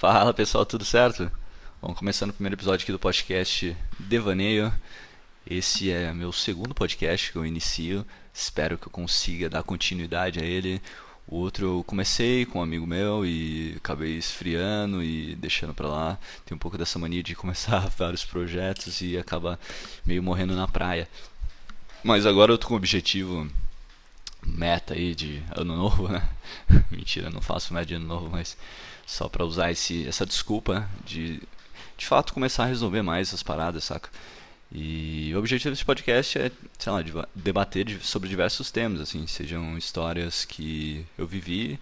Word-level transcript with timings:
Fala 0.00 0.32
pessoal, 0.32 0.64
tudo 0.64 0.82
certo? 0.82 1.30
Vamos 1.82 1.98
começando 1.98 2.30
o 2.30 2.32
primeiro 2.32 2.54
episódio 2.54 2.84
aqui 2.84 2.90
do 2.90 2.98
podcast 2.98 3.76
Devaneio. 3.98 4.72
Esse 5.46 5.90
é 5.90 6.10
meu 6.10 6.32
segundo 6.32 6.74
podcast 6.74 7.30
que 7.30 7.36
eu 7.36 7.44
inicio. 7.44 8.06
Espero 8.32 8.78
que 8.78 8.86
eu 8.86 8.90
consiga 8.90 9.50
dar 9.50 9.62
continuidade 9.62 10.40
a 10.40 10.42
ele. 10.42 10.80
O 11.26 11.36
outro 11.36 11.66
eu 11.66 11.84
comecei 11.84 12.46
com 12.46 12.60
um 12.60 12.62
amigo 12.62 12.86
meu 12.86 13.26
e 13.26 13.74
acabei 13.76 14.16
esfriando 14.16 15.02
e 15.02 15.34
deixando 15.34 15.74
pra 15.74 15.88
lá. 15.88 16.18
Tem 16.46 16.56
um 16.56 16.58
pouco 16.58 16.78
dessa 16.78 16.98
mania 16.98 17.22
de 17.22 17.34
começar 17.34 17.80
vários 17.94 18.24
projetos 18.24 19.02
e 19.02 19.18
acaba 19.18 19.60
meio 20.06 20.22
morrendo 20.22 20.56
na 20.56 20.66
praia. 20.66 21.06
Mas 22.02 22.24
agora 22.24 22.50
eu 22.50 22.56
tô 22.56 22.68
com 22.68 22.72
um 22.72 22.78
objetivo 22.78 23.46
meta 24.42 24.94
aí 24.94 25.14
de 25.14 25.42
ano 25.54 25.76
novo, 25.76 26.08
né? 26.08 26.26
Mentira, 26.90 27.28
não 27.28 27.42
faço 27.42 27.74
meta 27.74 27.84
de 27.84 27.94
ano 27.96 28.06
novo, 28.06 28.30
mas 28.30 28.56
só 29.10 29.28
para 29.28 29.44
usar 29.44 29.72
esse, 29.72 30.06
essa 30.06 30.24
desculpa 30.24 30.88
de 31.04 31.42
de 31.98 32.06
fato 32.06 32.32
começar 32.32 32.64
a 32.64 32.66
resolver 32.66 33.02
mais 33.02 33.28
essas 33.28 33.42
paradas, 33.42 33.84
saca? 33.84 34.08
E 34.72 35.32
o 35.34 35.38
objetivo 35.38 35.70
desse 35.70 35.84
podcast 35.84 36.38
é, 36.38 36.50
sei 36.78 36.92
lá, 36.92 37.02
debater 37.34 38.00
sobre 38.00 38.28
diversos 38.28 38.70
temas, 38.70 39.00
assim, 39.00 39.26
sejam 39.26 39.76
histórias 39.76 40.46
que 40.46 41.04
eu 41.18 41.26
vivi, 41.26 41.78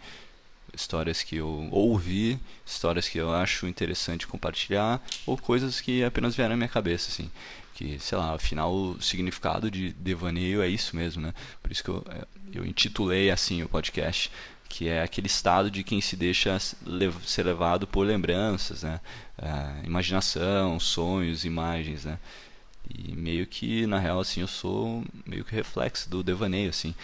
histórias 0.75 1.23
que 1.23 1.37
eu 1.37 1.69
ouvi, 1.71 2.41
histórias 2.67 3.09
que 3.09 3.19
eu 3.19 3.33
acho 3.33 3.69
interessante 3.69 4.27
compartilhar, 4.27 5.01
ou 5.25 5.37
coisas 5.37 5.81
que 5.81 6.03
apenas 6.03 6.35
vieram 6.35 6.55
na 6.55 6.57
minha 6.57 6.69
cabeça, 6.69 7.11
assim. 7.11 7.31
Que, 7.75 7.97
sei 8.01 8.19
lá, 8.19 8.35
afinal 8.35 8.75
o 8.75 9.01
significado 9.01 9.71
de 9.71 9.93
devaneio 9.93 10.63
é 10.63 10.69
isso 10.69 10.97
mesmo, 10.97 11.23
né? 11.23 11.33
Por 11.63 11.71
isso 11.71 11.85
que 11.85 11.91
eu, 11.91 12.05
é, 12.11 12.27
eu 12.53 12.67
intitulei 12.67 13.31
assim 13.31 13.63
o 13.63 13.69
podcast 13.69 14.33
que 14.69 14.89
é 14.89 15.03
aquele 15.03 15.27
estado 15.27 15.71
de 15.71 15.83
quem 15.83 16.01
se 16.01 16.15
deixa 16.17 16.59
ser 16.59 17.43
levado 17.45 17.87
por 17.87 18.07
lembranças, 18.07 18.83
né? 18.83 19.01
É, 19.39 19.87
imaginação, 19.87 20.79
sonhos, 20.79 21.45
imagens, 21.45 22.05
né? 22.05 22.19
E 22.89 23.15
meio 23.15 23.47
que 23.47 23.87
na 23.87 23.99
real 23.99 24.21
assim 24.21 24.41
eu 24.41 24.49
sou 24.49 25.05
meio 25.27 25.45
que 25.45 25.55
reflexo 25.55 26.09
do 26.09 26.23
devaneio 26.23 26.71
assim, 26.71 26.95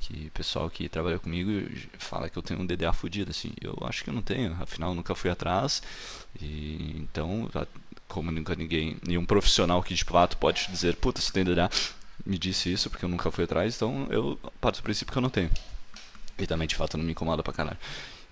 que 0.00 0.26
o 0.28 0.30
pessoal 0.32 0.70
que 0.70 0.88
trabalha 0.88 1.18
comigo 1.18 1.50
fala 1.98 2.28
que 2.28 2.36
eu 2.36 2.42
tenho 2.42 2.60
um 2.60 2.66
DDA 2.66 2.92
fudido 2.92 3.30
assim. 3.30 3.52
Eu 3.60 3.76
acho 3.82 4.04
que 4.04 4.10
eu 4.10 4.14
não 4.14 4.22
tenho, 4.22 4.56
afinal 4.60 4.94
nunca 4.94 5.14
fui 5.14 5.30
atrás. 5.30 5.82
E 6.40 6.96
então, 6.98 7.50
como 8.08 8.30
nunca 8.30 8.54
ninguém, 8.54 8.96
nenhum 9.06 9.24
profissional 9.24 9.82
que 9.82 9.94
de 9.94 10.04
fato 10.04 10.36
pode 10.36 10.66
dizer, 10.70 10.96
puta, 10.96 11.20
você 11.20 11.32
tem 11.32 11.44
DDA, 11.44 11.70
me 12.24 12.38
disse 12.38 12.72
isso 12.72 12.90
porque 12.90 13.04
eu 13.04 13.08
nunca 13.08 13.30
fui 13.30 13.44
atrás, 13.44 13.76
então 13.76 14.06
eu 14.10 14.38
parto 14.60 14.80
do 14.80 14.82
princípio 14.82 15.12
que 15.12 15.18
eu 15.18 15.22
não 15.22 15.30
tenho. 15.30 15.50
E 16.38 16.46
também, 16.46 16.66
de 16.66 16.74
fato, 16.74 16.96
não 16.96 17.04
me 17.04 17.12
incomoda 17.12 17.42
pra 17.42 17.52
caralho. 17.52 17.78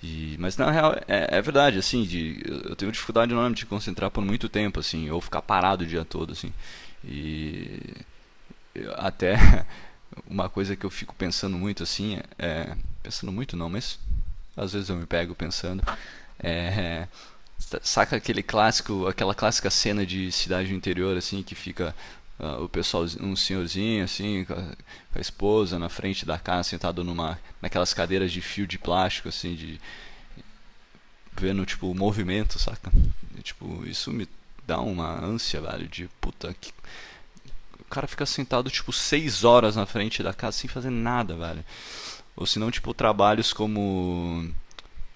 E, 0.03 0.37
mas 0.39 0.57
na 0.57 0.71
real 0.71 0.95
é, 1.07 1.29
é, 1.39 1.43
verdade, 1.43 1.79
assim, 1.79 2.03
de, 2.03 2.43
eu 2.45 2.75
tenho 2.75 2.91
dificuldade 2.91 3.31
enorme 3.33 3.55
de 3.55 3.65
concentrar 3.65 4.11
por 4.11 4.25
muito 4.25 4.49
tempo, 4.49 4.81
assim, 4.81 5.09
ou 5.11 5.21
ficar 5.21 5.43
parado 5.43 5.85
o 5.85 5.87
dia 5.87 6.05
todo, 6.05 6.33
assim. 6.33 6.53
E 7.05 7.95
até 8.97 9.37
uma 10.27 10.49
coisa 10.49 10.75
que 10.75 10.85
eu 10.85 10.91
fico 10.91 11.15
pensando 11.15 11.57
muito, 11.57 11.83
assim, 11.85 12.17
é, 12.17 12.47
é, 12.47 12.77
pensando 13.03 13.31
muito 13.31 13.57
não, 13.57 13.69
mas 13.69 13.99
às 14.57 14.73
vezes 14.73 14.89
eu 14.89 14.97
me 14.97 15.07
pego 15.07 15.35
pensando, 15.35 15.83
é, 16.39 17.07
saca 17.83 18.17
aquele 18.17 18.43
clássico, 18.43 19.07
aquela 19.07 19.35
clássica 19.35 19.71
cena 19.71 20.05
de 20.05 20.31
cidade 20.33 20.69
do 20.69 20.75
interior, 20.75 21.17
assim, 21.17 21.43
que 21.43 21.55
fica 21.55 21.95
uh, 22.39 22.65
o 22.65 22.69
pessoal, 22.69 23.05
um 23.21 23.37
senhorzinho 23.37 24.05
assim, 24.05 24.45
com 24.45 24.55
a, 24.55 24.57
com 24.57 25.19
a, 25.19 25.21
esposa 25.21 25.79
na 25.79 25.89
frente 25.89 26.25
da 26.25 26.39
casa, 26.39 26.71
sentado 26.71 27.05
numa, 27.05 27.39
naquelas 27.61 27.93
cadeiras 27.95 28.33
de 28.33 28.41
fio 28.41 28.67
de 28.67 28.79
plástico, 28.79 29.29
assim, 29.29 29.55
de 29.55 29.81
vendo 31.35 31.65
tipo 31.65 31.91
o 31.91 31.95
movimento, 31.95 32.59
saca? 32.59 32.93
E, 33.37 33.43
tipo, 33.43 33.87
isso 33.87 34.13
me 34.13 34.29
dá 34.67 34.81
uma 34.81 35.25
ânsia, 35.25 35.61
velho, 35.61 35.89
de 35.89 36.09
puta 36.21 36.55
que 36.61 36.73
o 37.81 37.85
cara 37.93 38.07
fica 38.07 38.25
sentado 38.25 38.71
tipo 38.71 38.93
seis 38.93 39.45
horas 39.45 39.77
na 39.77 39.85
frente 39.87 40.23
da 40.23 40.33
casa 40.33 40.59
sem 40.59 40.69
fazer 40.69 40.91
nada, 40.91 41.37
velho. 41.37 41.65
Ou 42.35 42.47
se 42.47 42.59
não, 42.59 42.71
tipo, 42.71 42.95
trabalhos 42.95 43.53
como 43.53 44.51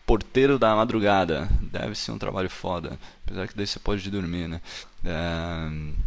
porteiro 0.05 0.59
da 0.59 0.75
madrugada. 0.77 1.49
Deve 1.61 1.95
ser 1.95 2.13
um 2.13 2.19
trabalho 2.19 2.51
foda. 2.51 2.99
Apesar 3.25 3.49
que 3.49 3.57
daí 3.57 3.67
você 3.67 3.79
pode 3.79 4.11
dormir, 4.11 4.49
né? 4.49 4.61
É 5.05 6.07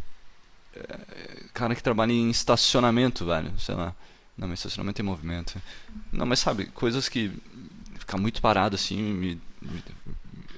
cara 1.54 1.76
que 1.76 1.84
trabalha 1.84 2.12
em 2.12 2.30
estacionamento, 2.30 3.26
velho, 3.26 3.52
sei 3.60 3.76
lá. 3.76 3.96
Não, 4.38 4.48
mas 4.48 4.60
estacionamento 4.60 4.98
tem 4.98 5.06
movimento. 5.06 5.62
Não, 6.12 6.26
mas 6.26 6.40
sabe, 6.40 6.68
coisas 6.68 7.10
que 7.10 7.32
ficar 7.98 8.18
muito 8.18 8.42
parado 8.42 8.76
assim 8.76 8.98
me, 8.98 9.42
me, 9.62 9.84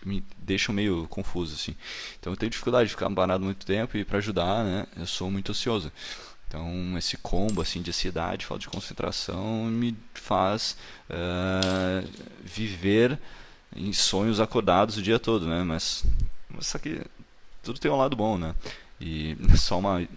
me 0.06 0.24
deixam 0.38 0.74
meio 0.74 1.08
confuso 1.08 1.56
assim. 1.56 1.76
Então 2.20 2.32
eu 2.32 2.38
tenho 2.38 2.50
dificuldade 2.50 2.90
de 2.90 2.96
ficar 2.96 3.10
parado 3.10 3.44
muito 3.44 3.66
tempo 3.66 3.98
e 3.98 4.06
para 4.06 4.20
ajudar, 4.20 4.64
né, 4.64 4.86
eu 4.96 5.08
sou 5.08 5.32
muito 5.32 5.52
ansioso. 5.52 5.92
Então 6.48 6.98
esse 6.98 7.18
combo 7.18 7.62
assim 7.62 7.82
de 7.82 7.90
ansiedade, 7.90 8.46
falta 8.46 8.62
de 8.62 8.70
concentração 8.70 9.66
me 9.66 9.98
faz 10.14 10.78
uh, 11.10 12.08
viver 12.44 13.18
em 13.76 13.94
sonhos 13.94 14.40
acordados 14.40 14.98
o 14.98 15.02
dia 15.02 15.18
todo, 15.18 15.48
né? 15.48 15.64
Mas, 15.64 16.04
mas 16.50 16.68
isso 16.68 16.78
aqui 16.78 17.02
tudo 17.64 17.80
tem 17.80 17.90
um 17.90 17.98
lado 17.98 18.16
bom, 18.16 18.38
né? 18.38 18.54
E 19.02 19.36
só 19.58 19.80
uma, 19.80 20.08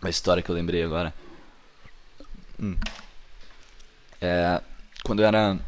uma 0.00 0.10
história 0.10 0.42
que 0.42 0.50
eu 0.50 0.54
lembrei 0.54 0.82
agora. 0.82 1.12
Hum. 2.58 2.76
É, 4.20 4.62
quando 5.02 5.20
eu 5.20 5.26
era 5.26 5.58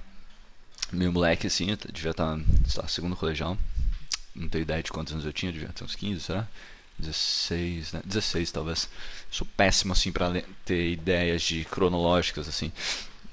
meio 0.93 1.13
moleque, 1.13 1.47
assim, 1.47 1.71
eu 1.71 1.77
devia 1.93 2.13
estar, 2.13 2.39
sei 2.67 2.83
lá, 2.83 2.89
segundo 2.89 3.17
colegial. 3.17 3.59
Não 4.35 4.49
tenho 4.49 4.63
ideia 4.63 4.83
de 4.83 4.91
quantos 4.91 5.13
anos 5.13 5.27
eu 5.27 5.33
tinha, 5.33 5.53
devia 5.53 5.69
ter 5.69 5.85
uns 5.85 5.97
15, 5.97 6.21
será? 6.21 6.47
16, 6.99 7.93
né? 7.93 8.03
16 8.05 8.51
talvez. 8.51 8.89
Sou 9.31 9.47
péssimo, 9.57 9.93
assim, 9.93 10.13
pra 10.13 10.31
ter 10.65 10.93
ideias 10.93 11.43
de 11.43 11.65
cronológicas, 11.65 12.49
assim. 12.49 12.73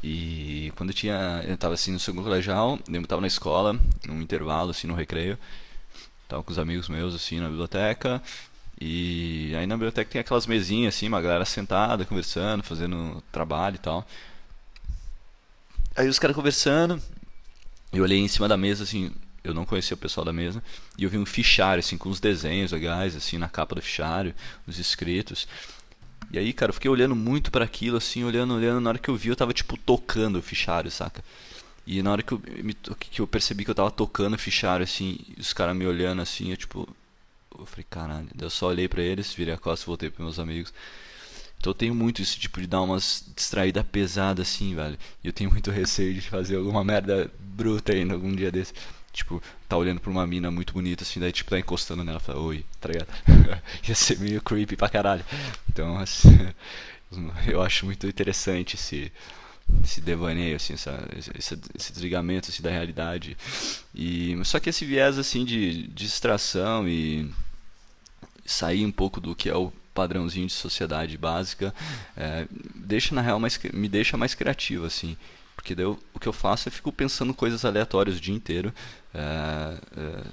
E 0.03 0.71
quando 0.75 0.89
eu 0.89 0.95
tinha, 0.95 1.43
eu 1.47 1.57
tava 1.57 1.73
assim 1.73 1.91
no 1.91 1.99
segundo 1.99 2.23
colegial, 2.23 2.79
eu 2.87 3.07
tava 3.07 3.21
na 3.21 3.27
escola, 3.27 3.79
num 4.05 4.21
intervalo, 4.21 4.71
assim, 4.71 4.87
no 4.87 4.93
recreio. 4.93 5.37
Tava 6.27 6.43
com 6.43 6.51
os 6.51 6.59
amigos 6.59 6.89
meus, 6.89 7.15
assim, 7.15 7.39
na 7.39 7.47
biblioteca. 7.47 8.21
E 8.79 9.53
aí 9.55 9.65
na 9.65 9.75
biblioteca 9.75 10.11
tem 10.11 10.21
aquelas 10.21 10.45
mesinhas 10.45 10.95
assim, 10.95 11.07
uma 11.07 11.21
galera 11.21 11.45
sentada, 11.45 12.05
conversando, 12.05 12.63
fazendo 12.63 13.23
trabalho 13.31 13.75
e 13.75 13.79
tal. 13.79 14.05
Aí 15.95 16.09
os 16.09 16.19
caras 16.19 16.35
conversando, 16.35 17.01
eu 17.93 18.03
olhei 18.03 18.19
em 18.19 18.27
cima 18.27 18.47
da 18.49 18.57
mesa 18.57 18.83
assim, 18.83 19.11
eu 19.43 19.53
não 19.53 19.65
conhecia 19.65 19.95
o 19.95 19.97
pessoal 19.97 20.25
da 20.25 20.33
mesa, 20.33 20.61
e 20.97 21.03
eu 21.03 21.09
vi 21.09 21.17
um 21.17 21.25
fichário 21.25 21.79
assim 21.79 21.97
com 21.97 22.09
os 22.09 22.19
desenhos 22.19 22.71
legais 22.71 23.15
assim 23.15 23.37
na 23.37 23.47
capa 23.47 23.75
do 23.75 23.81
fichário, 23.81 24.35
os 24.67 24.77
escritos. 24.77 25.47
E 26.31 26.39
aí, 26.39 26.51
cara, 26.51 26.71
eu 26.71 26.73
fiquei 26.73 26.89
olhando 26.89 27.15
muito 27.15 27.51
para 27.51 27.63
aquilo 27.63 27.95
assim, 27.97 28.23
olhando, 28.23 28.55
olhando, 28.55 28.81
na 28.81 28.89
hora 28.89 28.99
que 28.99 29.09
eu 29.09 29.15
vi 29.15 29.29
eu 29.29 29.35
tava 29.35 29.53
tipo 29.53 29.77
tocando 29.77 30.39
o 30.39 30.41
fichário, 30.41 30.91
saca? 30.91 31.23
E 31.87 32.01
na 32.01 32.11
hora 32.11 32.23
que 32.23 32.33
eu, 32.33 32.41
me, 32.63 32.73
que 32.73 33.21
eu 33.21 33.27
percebi 33.27 33.63
que 33.63 33.71
eu 33.71 33.75
tava 33.75 33.91
tocando 33.91 34.33
o 34.33 34.39
fichário 34.39 34.83
assim, 34.83 35.19
os 35.37 35.53
caras 35.53 35.75
me 35.75 35.85
olhando 35.85 36.21
assim, 36.21 36.49
eu 36.49 36.57
tipo, 36.57 36.89
eu 37.59 37.65
falei, 37.65 37.85
caralho. 37.89 38.27
Eu 38.39 38.49
só 38.49 38.67
olhei 38.67 38.87
para 38.87 39.01
eles, 39.01 39.33
virei 39.33 39.53
a 39.53 39.57
costa 39.57 39.85
e 39.85 39.87
voltei 39.87 40.09
pros 40.09 40.23
meus 40.23 40.39
amigos. 40.39 40.73
Então 41.57 41.71
eu 41.71 41.75
tenho 41.75 41.95
muito 41.95 42.21
esse 42.21 42.37
tipo 42.37 42.61
de 42.61 42.67
dar 42.67 42.81
umas 42.81 43.25
distraída 43.35 43.83
pesada 43.83 44.41
assim, 44.41 44.75
velho. 44.75 44.97
E 45.23 45.27
eu 45.27 45.33
tenho 45.33 45.49
muito 45.49 45.71
receio 45.71 46.13
de 46.13 46.21
fazer 46.21 46.57
alguma 46.57 46.83
merda 46.83 47.31
bruta 47.39 47.93
ainda 47.93 48.13
algum 48.13 48.35
dia 48.35 48.51
desse. 48.51 48.73
Tipo, 49.11 49.41
tá 49.67 49.77
olhando 49.77 50.01
pra 50.01 50.11
uma 50.11 50.27
mina 50.27 50.51
muito 50.51 50.73
bonita 50.73 51.03
assim, 51.03 51.21
daí 51.21 51.31
tipo 51.31 51.49
tá 51.49 51.57
encostando 51.57 52.03
nela, 52.03 52.19
fala, 52.19 52.39
oi, 52.39 52.65
tá 52.81 52.89
ligado? 52.89 53.07
Ia 53.87 53.95
ser 53.95 54.19
meio 54.19 54.41
creepy 54.41 54.75
pra 54.75 54.89
caralho. 54.89 55.23
Então, 55.69 55.97
assim, 55.99 56.37
eu 57.47 57.61
acho 57.61 57.85
muito 57.85 58.05
interessante 58.05 58.75
esse 58.75 59.11
esse 59.83 59.99
devaneio, 59.99 60.55
assim, 60.55 60.73
essa, 60.73 61.07
esse, 61.17 61.59
esse 61.75 61.91
desligamento 61.91 62.49
assim, 62.51 62.61
da 62.61 62.69
realidade. 62.69 63.35
E, 63.93 64.39
só 64.43 64.59
que 64.59 64.69
esse 64.69 64.85
viés 64.85 65.17
assim, 65.17 65.43
de 65.43 65.87
distração 65.87 66.87
e 66.87 67.31
sair 68.45 68.85
um 68.85 68.91
pouco 68.91 69.19
do 69.19 69.35
que 69.35 69.49
é 69.49 69.55
o 69.55 69.71
padrãozinho 69.93 70.47
de 70.47 70.53
sociedade 70.53 71.17
básica, 71.17 71.73
é, 72.15 72.47
deixa 72.75 73.15
na 73.15 73.21
real 73.21 73.39
mais, 73.39 73.59
me 73.73 73.87
deixa 73.87 74.17
mais 74.17 74.35
criativo, 74.35 74.85
assim. 74.85 75.17
Porque 75.55 75.73
daí 75.73 75.85
eu, 75.85 75.97
o 76.13 76.19
que 76.19 76.27
eu 76.27 76.33
faço 76.33 76.67
é 76.67 76.71
fico 76.71 76.91
pensando 76.91 77.33
coisas 77.33 77.65
aleatórias 77.65 78.17
o 78.17 78.21
dia 78.21 78.35
inteiro. 78.35 78.73
É, 79.13 79.77
é, 79.97 80.23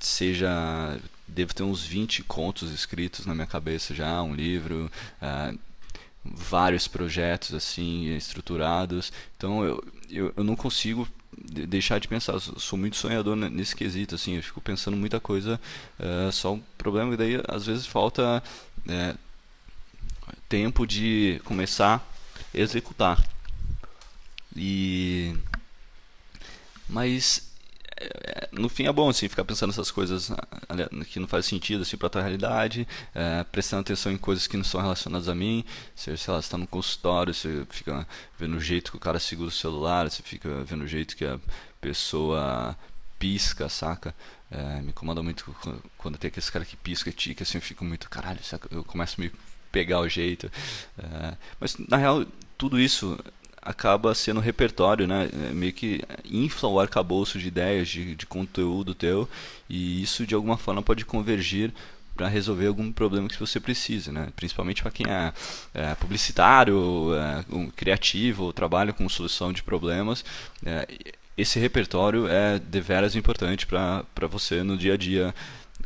seja. 0.00 0.98
Devo 1.26 1.54
ter 1.54 1.62
uns 1.62 1.84
20 1.84 2.22
contos 2.22 2.72
escritos 2.72 3.26
na 3.26 3.34
minha 3.34 3.46
cabeça 3.46 3.94
já, 3.94 4.22
um 4.22 4.34
livro. 4.34 4.90
É, 5.20 5.54
vários 6.24 6.88
projetos 6.88 7.54
assim 7.54 8.06
estruturados. 8.16 9.12
Então 9.36 9.62
eu, 9.62 9.84
eu, 10.10 10.32
eu 10.36 10.42
não 10.42 10.56
consigo 10.56 11.06
deixar 11.44 11.98
de 11.98 12.08
pensar. 12.08 12.38
Sou 12.40 12.78
muito 12.78 12.96
sonhador 12.96 13.36
nesse 13.36 13.74
quesito, 13.74 14.14
assim. 14.14 14.36
Eu 14.36 14.42
fico 14.42 14.60
pensando 14.60 14.96
muita 14.96 15.20
coisa. 15.20 15.60
Uh, 15.98 16.32
só 16.32 16.54
o 16.54 16.62
problema 16.76 17.08
é 17.08 17.10
que 17.12 17.16
daí 17.16 17.42
às 17.48 17.66
vezes 17.66 17.86
falta 17.86 18.42
é, 18.88 19.14
tempo 20.48 20.86
de 20.86 21.40
começar 21.44 22.06
a 22.54 22.58
executar. 22.58 23.22
E 24.56 25.34
mas 26.88 27.47
no 28.52 28.68
fim 28.68 28.86
é 28.86 28.92
bom, 28.92 29.08
assim, 29.08 29.28
ficar 29.28 29.44
pensando 29.44 29.70
essas 29.70 29.90
coisas 29.90 30.30
que 31.08 31.20
não 31.20 31.28
faz 31.28 31.46
sentido, 31.46 31.82
assim, 31.82 31.96
pra 31.96 32.08
tua 32.08 32.22
realidade, 32.22 32.86
é, 33.14 33.44
prestando 33.44 33.80
atenção 33.80 34.12
em 34.12 34.18
coisas 34.18 34.46
que 34.46 34.56
não 34.56 34.64
são 34.64 34.80
relacionadas 34.80 35.28
a 35.28 35.34
mim. 35.34 35.64
Lá, 36.28 36.42
você 36.42 36.50
tá 36.50 36.58
no 36.58 36.66
consultório, 36.66 37.32
você 37.32 37.66
fica 37.70 38.06
vendo 38.38 38.56
o 38.56 38.60
jeito 38.60 38.90
que 38.90 38.96
o 38.96 39.00
cara 39.00 39.18
segura 39.18 39.48
o 39.48 39.52
celular, 39.52 40.10
você 40.10 40.22
fica 40.22 40.64
vendo 40.64 40.84
o 40.84 40.86
jeito 40.86 41.16
que 41.16 41.24
a 41.24 41.38
pessoa 41.80 42.76
pisca, 43.18 43.68
saca? 43.68 44.14
É, 44.50 44.80
me 44.80 44.88
incomoda 44.88 45.22
muito 45.22 45.54
quando 45.96 46.16
tem 46.16 46.28
aqueles 46.28 46.48
cara 46.48 46.64
que 46.64 46.76
pisca, 46.76 47.12
tica, 47.12 47.42
assim, 47.42 47.58
eu 47.58 47.62
fico 47.62 47.84
muito, 47.84 48.08
caralho, 48.08 48.42
saca? 48.42 48.68
eu 48.70 48.84
começo 48.84 49.20
a 49.20 49.24
me 49.24 49.32
pegar 49.70 50.00
o 50.00 50.08
jeito. 50.08 50.50
É, 50.98 51.36
mas, 51.60 51.76
na 51.76 51.96
real, 51.96 52.24
tudo 52.56 52.78
isso 52.80 53.18
acaba 53.68 54.14
sendo 54.14 54.40
repertório, 54.40 55.06
né? 55.06 55.28
É, 55.30 55.52
meio 55.52 55.74
que 55.74 56.02
infla 56.24 56.70
o 56.70 56.80
arcabouço 56.80 57.38
de 57.38 57.48
ideias, 57.48 57.86
de, 57.88 58.14
de 58.14 58.24
conteúdo 58.24 58.94
teu, 58.94 59.28
e 59.68 60.02
isso 60.02 60.26
de 60.26 60.34
alguma 60.34 60.56
forma 60.56 60.82
pode 60.82 61.04
convergir 61.04 61.70
para 62.16 62.28
resolver 62.28 62.66
algum 62.66 62.90
problema 62.90 63.28
que 63.28 63.38
você 63.38 63.60
precise, 63.60 64.10
né? 64.10 64.28
Principalmente 64.34 64.80
para 64.80 64.90
quem 64.90 65.06
é, 65.06 65.32
é, 65.74 65.94
publicitário, 65.96 67.14
é, 67.14 67.44
um 67.54 67.68
criativo, 67.68 68.54
trabalha 68.54 68.92
com 68.92 69.06
solução 69.06 69.52
de 69.52 69.62
problemas. 69.62 70.24
É, 70.64 70.88
esse 71.36 71.58
repertório 71.60 72.26
é 72.26 72.58
deveras 72.58 73.14
importante 73.14 73.66
para 73.66 74.26
você 74.30 74.62
no 74.62 74.78
dia 74.78 74.94
a 74.94 74.96
dia 74.96 75.34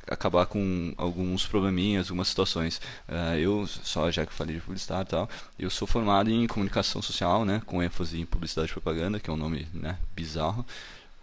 acabar 0.09 0.47
com 0.47 0.93
alguns 0.97 1.47
probleminhas, 1.47 2.09
algumas 2.09 2.29
situações. 2.29 2.81
Uh, 3.09 3.37
eu, 3.39 3.67
só 3.67 4.11
já 4.11 4.27
que 4.27 4.33
falei 4.33 4.57
de 4.57 4.61
publicidade 4.61 5.09
e 5.09 5.11
tal, 5.11 5.31
eu 5.59 5.71
sou 5.71 5.87
formado 5.87 6.31
em 6.31 6.47
comunicação 6.47 7.01
social, 7.01 7.45
né, 7.45 7.63
com 7.67 7.83
ênfase 7.83 8.21
em 8.21 8.27
publicidade 8.27 8.71
e 8.71 8.73
propaganda, 8.73 9.21
que 9.21 9.31
é 9.31 9.33
um 9.33 9.37
nome 9.37 9.67
né, 9.73 9.99
bizarro. 10.15 10.67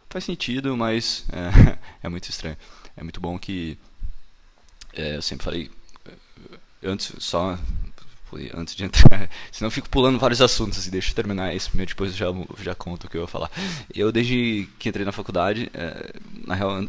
Faz 0.10 0.24
sentido, 0.24 0.76
mas 0.76 1.26
é, 1.32 1.78
é 2.04 2.10
muito 2.10 2.30
estranho. 2.30 2.58
É 2.98 3.04
muito 3.04 3.20
bom 3.20 3.38
que 3.38 3.78
é, 4.94 5.18
eu 5.18 5.22
sempre 5.22 5.46
falei 5.46 5.72
antes 6.84 7.14
só 7.20 7.58
antes 8.54 8.76
de 8.76 8.84
entrar, 8.84 9.28
senão 9.52 9.68
eu 9.68 9.72
fico 9.72 9.90
pulando 9.90 10.20
vários 10.20 10.40
assuntos 10.40 10.86
e 10.86 10.92
deixa 10.92 11.10
eu 11.10 11.16
terminar 11.16 11.56
esse 11.56 11.68
primeiro, 11.68 11.90
depois 11.90 12.16
já 12.16 12.28
já 12.62 12.76
conto 12.76 13.08
o 13.08 13.10
que 13.10 13.18
eu 13.18 13.22
vou 13.22 13.28
falar. 13.28 13.50
Eu 13.94 14.12
desde 14.12 14.70
que 14.78 14.88
entrei 14.88 15.04
na 15.04 15.12
faculdade, 15.12 15.70
é, 15.74 16.14
na 16.46 16.54
real, 16.54 16.86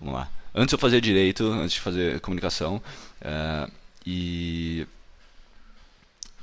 vamos 0.00 0.14
lá. 0.14 0.28
Antes 0.58 0.72
eu 0.72 0.78
fazia 0.78 1.00
direito, 1.00 1.44
antes 1.52 1.74
de 1.74 1.80
fazer 1.80 2.18
comunicação. 2.18 2.82
Uh, 3.22 3.70
e. 4.04 4.86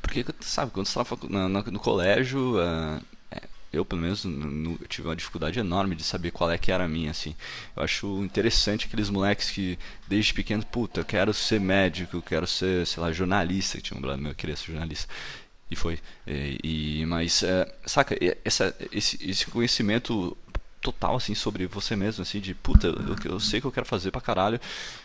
Porque, 0.01 0.25
sabe, 0.39 0.71
quando 0.71 0.85
você 0.85 0.97
estava 0.97 1.19
no, 1.27 1.49
no, 1.49 1.63
no, 1.63 1.79
colégio, 1.79 2.55
uh, 2.55 3.01
eu, 3.73 3.83
pelo 3.83 4.01
menos, 4.01 4.23
no, 4.23 4.77
tive 4.87 5.09
uma 5.09 5.17
dificuldade 5.17 5.59
enorme 5.59 5.97
de 5.97 6.03
saber 6.03 6.31
qual 6.31 6.49
é 6.49 6.57
que 6.57 6.71
era 6.71 6.85
a 6.85 6.87
minha, 6.87 7.11
assim. 7.11 7.35
Eu 7.75 7.83
acho 7.83 8.23
interessante 8.23 8.85
aqueles 8.85 9.09
moleques 9.09 9.49
que, 9.49 9.77
desde 10.07 10.33
pequeno, 10.33 10.65
puta, 10.65 11.01
eu 11.01 11.05
quero 11.05 11.33
ser 11.33 11.59
médico, 11.59 12.15
eu 12.15 12.21
quero 12.21 12.47
ser, 12.47 12.87
sei 12.87 13.03
lá, 13.03 13.11
jornalista, 13.11 13.77
que 13.77 13.83
tinha 13.83 13.97
um 13.97 14.01
brother 14.01 14.21
meu 14.21 14.31
que 14.31 14.37
queria 14.37 14.55
ser 14.55 14.67
jornalista. 14.67 15.13
E 15.69 15.75
foi. 15.75 15.99
E, 16.25 16.59
e 17.01 17.05
mas, 17.05 17.41
uh, 17.41 17.69
saca, 17.85 18.15
esse, 18.45 19.19
esse 19.29 19.45
conhecimento 19.47 20.37
total, 20.85 21.15
assim, 21.15 21.33
sobre 21.33 21.65
você 21.65 21.95
mesmo, 21.95 22.21
assim, 22.21 22.39
de 22.39 22.53
puta, 22.53 22.87
eu, 22.87 23.33
eu 23.33 23.39
sei 23.39 23.59
que 23.59 23.65
eu 23.65 23.71
quero 23.71 23.87
fazer 23.87 24.11
pra 24.11 24.21
caralho 24.21 24.59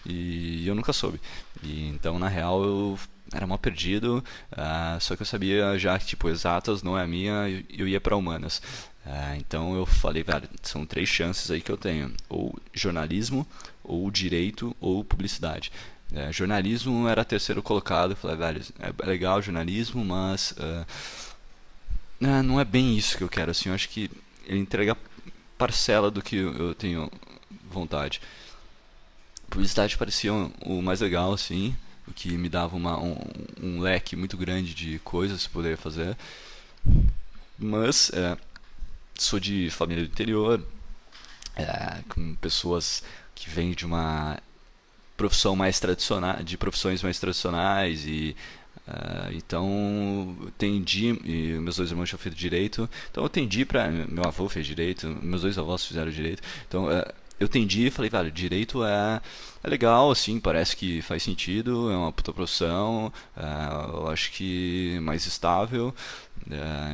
e 0.05 0.67
eu 0.69 0.75
nunca 0.75 0.93
soube. 0.93 1.19
E, 1.63 1.89
então, 1.89 2.19
na 2.19 2.29
real, 2.29 2.63
eu 2.63 2.99
era 3.33 3.47
mal 3.47 3.59
perdido, 3.59 4.23
uh, 4.53 5.01
só 5.01 5.17
que 5.17 5.23
eu 5.23 5.27
sabia 5.27 5.79
já 5.79 5.99
que, 5.99 6.05
tipo, 6.05 6.29
exatas 6.29 6.83
não 6.83 6.99
é 6.99 7.03
a 7.03 7.07
minha, 7.07 7.49
eu, 7.49 7.65
eu 7.71 7.89
ia 7.89 8.01
para 8.01 8.15
humanas. 8.15 8.59
Uh, 9.07 9.37
então 9.39 9.75
eu 9.75 9.87
falei, 9.87 10.23
velho, 10.23 10.47
são 10.63 10.85
três 10.85 11.09
chances 11.09 11.51
aí 11.51 11.63
que 11.63 11.73
eu 11.73 11.79
tenho: 11.79 12.13
ou 12.29 12.55
jornalismo, 12.75 13.47
ou 13.83 14.11
direito, 14.11 14.77
ou 14.81 15.03
publicidade. 15.03 15.73
Uh, 16.13 16.31
jornalismo 16.31 17.09
era 17.09 17.25
terceiro 17.25 17.63
colocado, 17.63 18.11
eu 18.11 18.17
falei, 18.17 18.37
velho, 18.37 18.63
é 18.79 19.07
legal 19.07 19.41
jornalismo, 19.41 20.05
mas 20.05 20.55
não 22.45 22.61
é 22.61 22.65
bem 22.67 22.99
isso 22.99 23.17
que 23.17 23.25
eu 23.25 23.29
quero, 23.31 23.51
assim, 23.51 23.71
eu 23.71 23.75
acho 23.75 23.89
que 23.89 24.11
ele 24.51 24.59
entrega 24.59 24.97
parcela 25.61 26.11
do 26.11 26.23
que 26.23 26.37
eu 26.37 26.75
tenho 26.75 27.13
vontade. 27.71 28.19
Publicidade 29.51 29.99
parecia 29.99 30.33
o 30.33 30.81
mais 30.81 31.03
legal, 31.03 31.35
assim, 31.35 31.77
o 32.09 32.13
que 32.15 32.31
me 32.31 32.49
dava 32.49 32.75
uma, 32.75 32.99
um, 32.99 33.15
um 33.63 33.81
leque 33.81 34.17
muito 34.17 34.39
grande 34.39 34.73
de 34.73 34.99
coisas 35.01 35.47
que 35.47 35.53
poderia 35.53 35.77
fazer. 35.77 36.17
Mas 37.59 38.11
é, 38.15 38.39
sou 39.19 39.39
de 39.39 39.69
família 39.69 40.03
do 40.03 40.11
interior, 40.11 40.67
é, 41.55 42.03
com 42.09 42.35
pessoas 42.37 43.03
que 43.35 43.51
vêm 43.51 43.73
de 43.73 43.85
uma 43.85 44.39
profissão 45.15 45.55
mais 45.55 45.79
tradicional, 45.79 46.43
de 46.43 46.57
profissões 46.57 47.03
mais 47.03 47.21
tradicionais 47.21 48.07
e 48.07 48.35
Uh, 48.91 49.33
então, 49.37 50.37
tendi, 50.59 51.11
e 51.25 51.53
meus 51.61 51.77
dois 51.77 51.91
irmãos 51.91 52.09
já 52.09 52.19
fizeram 52.19 52.37
direito, 52.37 52.91
então 53.11 53.23
eu 53.23 53.29
tendi 53.29 53.65
para. 53.65 53.89
Meu 53.89 54.25
avô 54.25 54.49
fez 54.49 54.67
direito, 54.67 55.07
meus 55.23 55.43
dois 55.43 55.57
avós 55.59 55.85
fizeram 55.87 56.11
direito, 56.11 56.43
então 56.67 56.87
uh, 56.87 57.13
eu 57.39 57.49
tendi 57.49 57.87
e 57.87 57.91
falei, 57.91 58.11
velho, 58.11 58.33
direito 58.33 58.83
é, 58.85 59.21
é 59.63 59.69
legal, 59.69 60.11
assim, 60.11 60.41
parece 60.41 60.77
que 60.77 61.01
faz 61.03 61.23
sentido, 61.23 61.89
é 61.91 61.97
uma 61.97 62.13
puta 62.13 62.33
profissão, 62.33 63.13
uh, 63.37 63.97
eu 63.99 64.09
acho 64.09 64.33
que 64.33 64.99
mais 65.03 65.25
estável, 65.25 65.95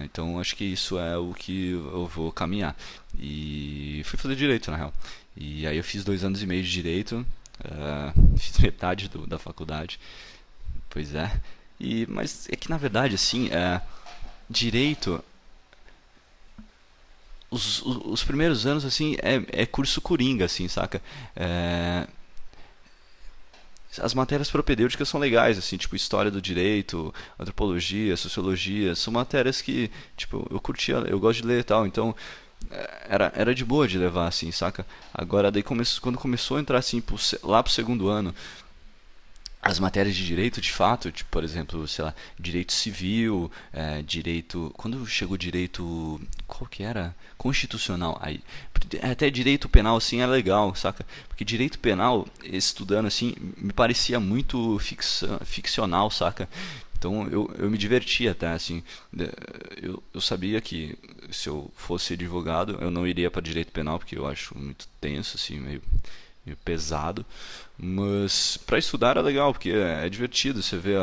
então 0.04 0.38
acho 0.38 0.54
que 0.54 0.64
isso 0.64 0.98
é 0.98 1.16
o 1.16 1.32
que 1.32 1.70
eu 1.70 2.06
vou 2.06 2.30
caminhar. 2.30 2.76
E 3.18 4.02
fui 4.04 4.18
fazer 4.18 4.36
direito, 4.36 4.70
na 4.70 4.76
real. 4.76 4.92
E 5.34 5.66
aí 5.66 5.78
eu 5.78 5.84
fiz 5.84 6.04
dois 6.04 6.24
anos 6.24 6.42
e 6.42 6.46
meio 6.46 6.62
de 6.62 6.70
direito, 6.70 7.24
fiz 8.36 8.58
metade 8.58 9.08
do, 9.08 9.26
da 9.26 9.38
faculdade, 9.38 9.98
pois 10.90 11.14
é. 11.14 11.40
E, 11.78 12.06
mas 12.08 12.48
é 12.50 12.56
que 12.56 12.70
na 12.70 12.76
verdade, 12.76 13.14
assim, 13.14 13.48
é, 13.50 13.80
direito. 14.48 15.22
Os, 17.50 17.82
os, 17.82 17.96
os, 18.04 18.24
primeiros 18.24 18.66
anos, 18.66 18.84
assim, 18.84 19.16
é, 19.22 19.62
é 19.62 19.66
curso 19.66 20.00
coringa, 20.00 20.44
assim, 20.44 20.66
saca? 20.68 21.00
É, 21.34 22.06
as 24.00 24.14
matérias 24.14 24.50
propedêuticas 24.50 25.08
são 25.08 25.20
legais, 25.20 25.56
assim, 25.58 25.76
tipo 25.76 25.96
história 25.96 26.30
do 26.30 26.42
direito, 26.42 27.14
antropologia, 27.38 28.16
sociologia, 28.16 28.94
são 28.94 29.12
matérias 29.12 29.62
que, 29.62 29.90
tipo, 30.16 30.46
eu 30.50 30.60
curtia, 30.60 30.96
eu 31.08 31.18
gosto 31.18 31.42
de 31.42 31.48
ler 31.48 31.60
e 31.60 31.64
tal, 31.64 31.86
então 31.86 32.14
é, 32.70 33.06
era, 33.08 33.32
era 33.34 33.54
de 33.54 33.64
boa 33.64 33.86
de 33.86 33.98
levar, 33.98 34.26
assim, 34.26 34.50
saca? 34.50 34.86
Agora, 35.14 35.50
daí 35.50 35.62
quando 35.62 36.18
começou 36.18 36.56
a 36.56 36.60
entrar, 36.60 36.78
assim, 36.78 37.00
pro, 37.00 37.16
lá 37.42 37.62
pro 37.62 37.72
segundo 37.72 38.08
ano, 38.08 38.34
as 39.66 39.80
matérias 39.80 40.14
de 40.14 40.24
direito, 40.24 40.60
de 40.60 40.72
fato, 40.72 41.10
tipo, 41.10 41.28
por 41.28 41.42
exemplo, 41.42 41.86
sei 41.88 42.04
lá, 42.04 42.14
direito 42.38 42.72
civil, 42.72 43.50
é, 43.72 44.00
direito. 44.02 44.72
Quando 44.76 45.04
chegou 45.06 45.36
direito. 45.36 46.20
Qual 46.46 46.68
que 46.68 46.84
era? 46.84 47.14
Constitucional. 47.36 48.16
Aí, 48.22 48.40
até 49.02 49.28
direito 49.28 49.68
penal, 49.68 49.96
assim, 49.96 50.20
é 50.20 50.26
legal, 50.26 50.74
saca? 50.76 51.04
Porque 51.28 51.44
direito 51.44 51.78
penal, 51.80 52.26
estudando 52.44 53.06
assim, 53.06 53.34
me 53.56 53.72
parecia 53.72 54.20
muito 54.20 54.78
ficcional, 55.44 56.10
saca? 56.10 56.48
Então 56.96 57.28
eu, 57.28 57.52
eu 57.58 57.68
me 57.68 57.76
divertia 57.76 58.30
até, 58.30 58.48
assim. 58.52 58.82
Eu, 59.82 60.02
eu 60.14 60.20
sabia 60.20 60.60
que 60.60 60.96
se 61.30 61.48
eu 61.48 61.70
fosse 61.76 62.14
advogado, 62.14 62.78
eu 62.80 62.90
não 62.90 63.06
iria 63.06 63.30
para 63.30 63.42
direito 63.42 63.72
penal, 63.72 63.98
porque 63.98 64.16
eu 64.16 64.26
acho 64.26 64.56
muito 64.56 64.86
tenso, 65.00 65.36
assim, 65.36 65.58
meio 65.58 65.82
meio 66.46 66.56
pesado, 66.58 67.26
mas 67.78 68.56
para 68.56 68.78
estudar 68.78 69.16
é 69.16 69.20
legal, 69.20 69.52
porque 69.52 69.70
é, 69.70 70.06
é 70.06 70.08
divertido 70.08 70.62
você 70.62 70.76
ver 70.76 70.98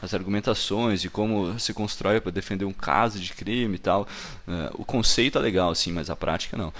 as 0.00 0.12
argumentações 0.12 1.04
e 1.04 1.08
como 1.08 1.58
se 1.58 1.72
constrói 1.72 2.20
para 2.20 2.30
defender 2.30 2.64
um 2.64 2.72
caso 2.72 3.18
de 3.18 3.32
crime 3.32 3.76
e 3.76 3.78
tal. 3.78 4.06
Uh, 4.46 4.70
o 4.74 4.84
conceito 4.84 5.38
é 5.38 5.40
legal, 5.40 5.74
sim, 5.74 5.92
mas 5.92 6.10
a 6.10 6.16
prática 6.16 6.56
não. 6.56 6.72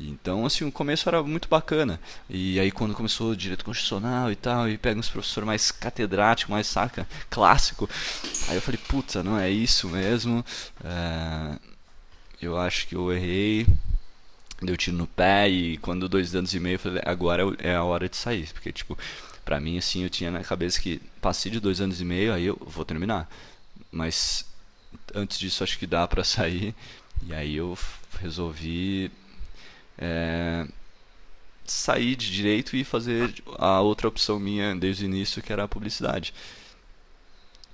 Então, 0.00 0.44
assim, 0.44 0.64
o 0.64 0.72
começo 0.72 1.08
era 1.08 1.22
muito 1.22 1.48
bacana. 1.48 2.00
E 2.28 2.58
aí, 2.58 2.70
quando 2.70 2.94
começou 2.94 3.30
o 3.30 3.36
direito 3.36 3.64
constitucional 3.64 4.32
e 4.32 4.36
tal, 4.36 4.68
e 4.68 4.76
pega 4.76 4.98
uns 4.98 5.08
professores 5.08 5.46
mais 5.46 5.70
catedrático, 5.70 6.50
mais 6.50 6.66
saca, 6.66 7.06
clássico, 7.30 7.88
aí 8.48 8.56
eu 8.56 8.62
falei, 8.62 8.80
puta, 8.88 9.22
não 9.22 9.38
é 9.38 9.48
isso 9.50 9.88
mesmo. 9.88 10.44
Uh, 10.80 11.60
eu 12.42 12.58
acho 12.58 12.88
que 12.88 12.96
eu 12.96 13.12
errei, 13.12 13.66
deu 14.62 14.76
tiro 14.76 14.96
no 14.96 15.06
pé 15.06 15.48
e 15.48 15.76
quando 15.78 16.08
dois 16.08 16.34
anos 16.34 16.54
e 16.54 16.60
meio 16.60 16.76
eu 16.76 16.78
falei, 16.78 17.02
agora 17.04 17.42
é 17.58 17.74
a 17.74 17.84
hora 17.84 18.08
de 18.08 18.16
sair. 18.16 18.48
Porque, 18.52 18.72
tipo, 18.72 18.96
pra 19.44 19.60
mim, 19.60 19.78
assim, 19.78 20.02
eu 20.02 20.10
tinha 20.10 20.30
na 20.30 20.42
cabeça 20.42 20.80
que 20.80 21.00
passei 21.20 21.50
de 21.50 21.60
dois 21.60 21.80
anos 21.80 22.00
e 22.00 22.04
meio, 22.04 22.32
aí 22.32 22.46
eu 22.46 22.56
vou 22.60 22.84
terminar. 22.84 23.28
Mas 23.90 24.46
antes 25.14 25.38
disso 25.38 25.64
acho 25.64 25.78
que 25.78 25.86
dá 25.86 26.06
pra 26.06 26.24
sair. 26.24 26.74
E 27.26 27.34
aí 27.34 27.56
eu 27.56 27.76
resolvi 28.20 29.10
é, 29.98 30.66
sair 31.64 32.16
de 32.16 32.30
direito 32.32 32.76
e 32.76 32.84
fazer 32.84 33.34
a 33.58 33.80
outra 33.80 34.08
opção 34.08 34.38
minha 34.38 34.74
desde 34.74 35.04
o 35.04 35.06
início, 35.06 35.42
que 35.42 35.52
era 35.52 35.64
a 35.64 35.68
publicidade. 35.68 36.34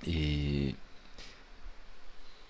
E 0.05 0.75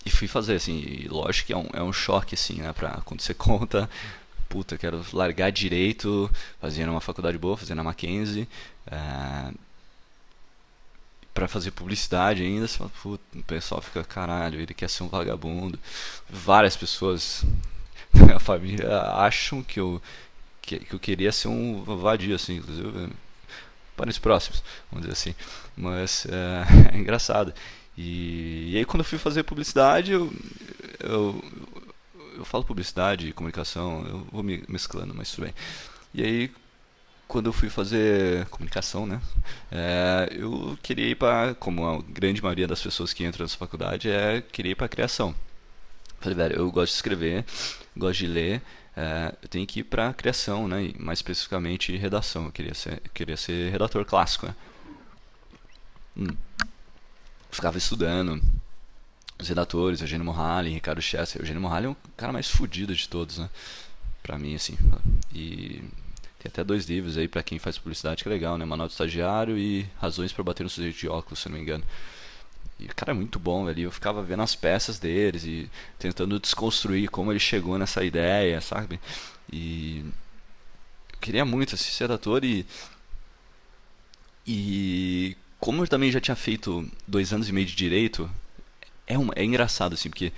e 0.04 0.10
fui 0.10 0.28
fazer 0.28 0.56
assim 0.56 1.06
lógico 1.10 1.48
que 1.48 1.54
é 1.54 1.58
um, 1.58 1.70
é 1.74 1.84
um 1.84 1.94
choque 1.94 2.34
assim 2.34 2.56
né 2.56 2.74
pra 2.74 3.02
quando 3.06 3.22
você 3.22 3.34
conta 3.34 3.90
puta, 4.51 4.77
quero 4.77 5.01
largar 5.13 5.50
direito, 5.50 6.29
fazendo 6.60 6.91
uma 6.91 7.00
faculdade 7.00 7.38
boa, 7.38 7.55
fazendo 7.55 7.79
a 7.79 7.84
Mackenzie, 7.86 8.46
é, 8.86 9.53
para 11.34 11.48
fazer 11.48 11.72
publicidade 11.72 12.43
ainda, 12.43 12.67
você 12.67 12.77
fala, 12.77 12.91
puta, 13.01 13.24
o 13.34 13.43
pessoal 13.43 13.81
fica, 13.81 14.03
caralho, 14.03 14.60
ele 14.60 14.74
quer 14.74 14.89
ser 14.89 15.03
um 15.03 15.08
vagabundo. 15.08 15.79
Várias 16.29 16.75
pessoas 16.75 17.46
da 18.13 18.25
minha 18.25 18.39
família 18.39 19.01
acham 19.15 19.63
que 19.63 19.79
eu, 19.79 20.01
que, 20.62 20.79
que 20.79 20.93
eu 20.93 21.00
queria 21.00 21.31
ser 21.31 21.48
um 21.48 21.81
vadio, 21.84 22.36
assim, 22.36 22.58
inclusive 22.58 23.10
parentes 23.96 24.20
próximos, 24.20 24.62
vamos 24.91 25.08
dizer 25.08 25.13
assim. 25.13 25.36
Mas 25.77 26.25
é, 26.25 26.91
é 26.93 26.98
engraçado. 26.98 27.53
E, 27.98 28.72
e, 28.72 28.77
aí 28.77 28.86
quando 28.86 29.01
eu 29.01 29.05
fui 29.05 29.17
fazer 29.17 29.43
publicidade, 29.43 30.12
eu, 30.12 30.31
eu, 31.00 31.43
eu 32.41 32.45
falo 32.45 32.63
publicidade 32.63 33.31
comunicação, 33.33 34.05
eu 34.07 34.27
vou 34.31 34.43
me 34.43 34.63
mesclando, 34.67 35.13
mas 35.15 35.31
tudo 35.31 35.45
bem. 35.45 35.53
E 36.13 36.24
aí 36.24 36.51
quando 37.27 37.45
eu 37.45 37.53
fui 37.53 37.69
fazer 37.69 38.45
comunicação, 38.48 39.05
né, 39.05 39.21
é, 39.71 40.27
eu 40.33 40.77
queria 40.83 41.07
ir 41.07 41.15
para, 41.15 41.55
como 41.55 41.88
a 41.88 42.01
grande 42.01 42.43
maioria 42.43 42.67
das 42.67 42.81
pessoas 42.81 43.13
que 43.13 43.24
entram 43.24 43.45
nessa 43.45 43.57
faculdade, 43.57 44.10
é 44.10 44.41
queria 44.41 44.74
ir 44.74 44.75
para 44.75 44.89
criação. 44.89 45.33
Falei, 46.19 46.36
velho, 46.36 46.55
eu 46.57 46.71
gosto 46.71 46.91
de 46.91 46.98
escrever, 46.98 47.45
gosto 47.95 48.19
de 48.19 48.27
ler, 48.27 48.62
é, 48.98 49.33
eu 49.41 49.48
tenho 49.48 49.65
que 49.65 49.79
ir 49.79 49.83
para 49.83 50.13
criação, 50.13 50.67
né, 50.67 50.83
e 50.83 50.95
mais 51.00 51.19
especificamente 51.19 51.95
redação. 51.95 52.45
Eu 52.45 52.51
queria 52.51 52.74
ser, 52.74 53.01
queria 53.13 53.38
ser 53.38 53.71
redator 53.71 54.03
clássico, 54.03 54.48
né. 54.48 54.55
Hum. 56.17 56.36
Ficava 57.50 57.77
estudando 57.77 58.41
os 59.41 59.50
redatores, 59.50 60.01
Eugênio 60.01 60.25
Mohali, 60.25 60.69
Ricardo 60.69 61.01
Chester. 61.01 61.41
Eugênio 61.41 61.62
Mohali 61.62 61.88
é 61.88 61.89
o 61.89 61.98
cara 62.15 62.31
mais 62.31 62.48
fodido 62.48 62.95
de 62.95 63.10
todos, 63.10 63.39
né, 63.39 63.50
pra 64.21 64.38
mim, 64.38 64.55
assim. 64.55 64.77
E 65.33 65.81
tem 66.39 66.50
até 66.50 66.63
dois 66.63 66.86
livros 66.88 67.17
aí 67.17 67.27
para 67.27 67.43
quem 67.43 67.60
faz 67.60 67.77
publicidade 67.77 68.24
que 68.24 68.29
é 68.29 68.31
legal, 68.31 68.57
né? 68.57 68.65
Manual 68.65 68.88
do 68.88 68.91
Estagiário 68.91 69.57
e 69.57 69.88
Razões 70.00 70.31
para 70.31 70.43
Bater 70.43 70.63
no 70.63 70.69
Sujeito 70.69 70.98
de 70.98 71.07
Óculos, 71.07 71.39
se 71.39 71.50
não 71.50 71.55
me 71.55 71.62
engano. 71.62 71.83
E 72.79 72.86
o 72.86 72.95
cara 72.95 73.12
é 73.12 73.13
muito 73.13 73.38
bom 73.38 73.67
ali. 73.67 73.83
Eu 73.83 73.91
ficava 73.91 74.24
vendo 74.24 74.41
as 74.41 74.55
peças 74.55 74.98
deles 74.98 75.43
e 75.43 75.69
tentando 76.00 76.39
desconstruir 76.39 77.10
como 77.10 77.31
ele 77.31 77.39
chegou 77.39 77.77
nessa 77.77 78.03
ideia, 78.03 78.60
sabe? 78.62 79.00
E 79.51 80.03
queria 81.19 81.45
muito 81.45 81.77
ser 81.77 82.03
redator 82.03 82.43
e. 82.43 82.65
E 84.45 85.38
como 85.60 85.83
eu 85.83 85.88
também 85.88 86.12
já 86.12 86.19
tinha 86.19 86.36
feito 86.36 86.89
dois 87.07 87.31
anos 87.31 87.48
e 87.48 87.53
meio 87.53 87.67
de 87.67 87.75
direito, 87.75 88.29
é, 89.13 89.41
é 89.41 89.44
engraçado 89.44 89.94
assim, 89.94 90.10
porque 90.10 90.32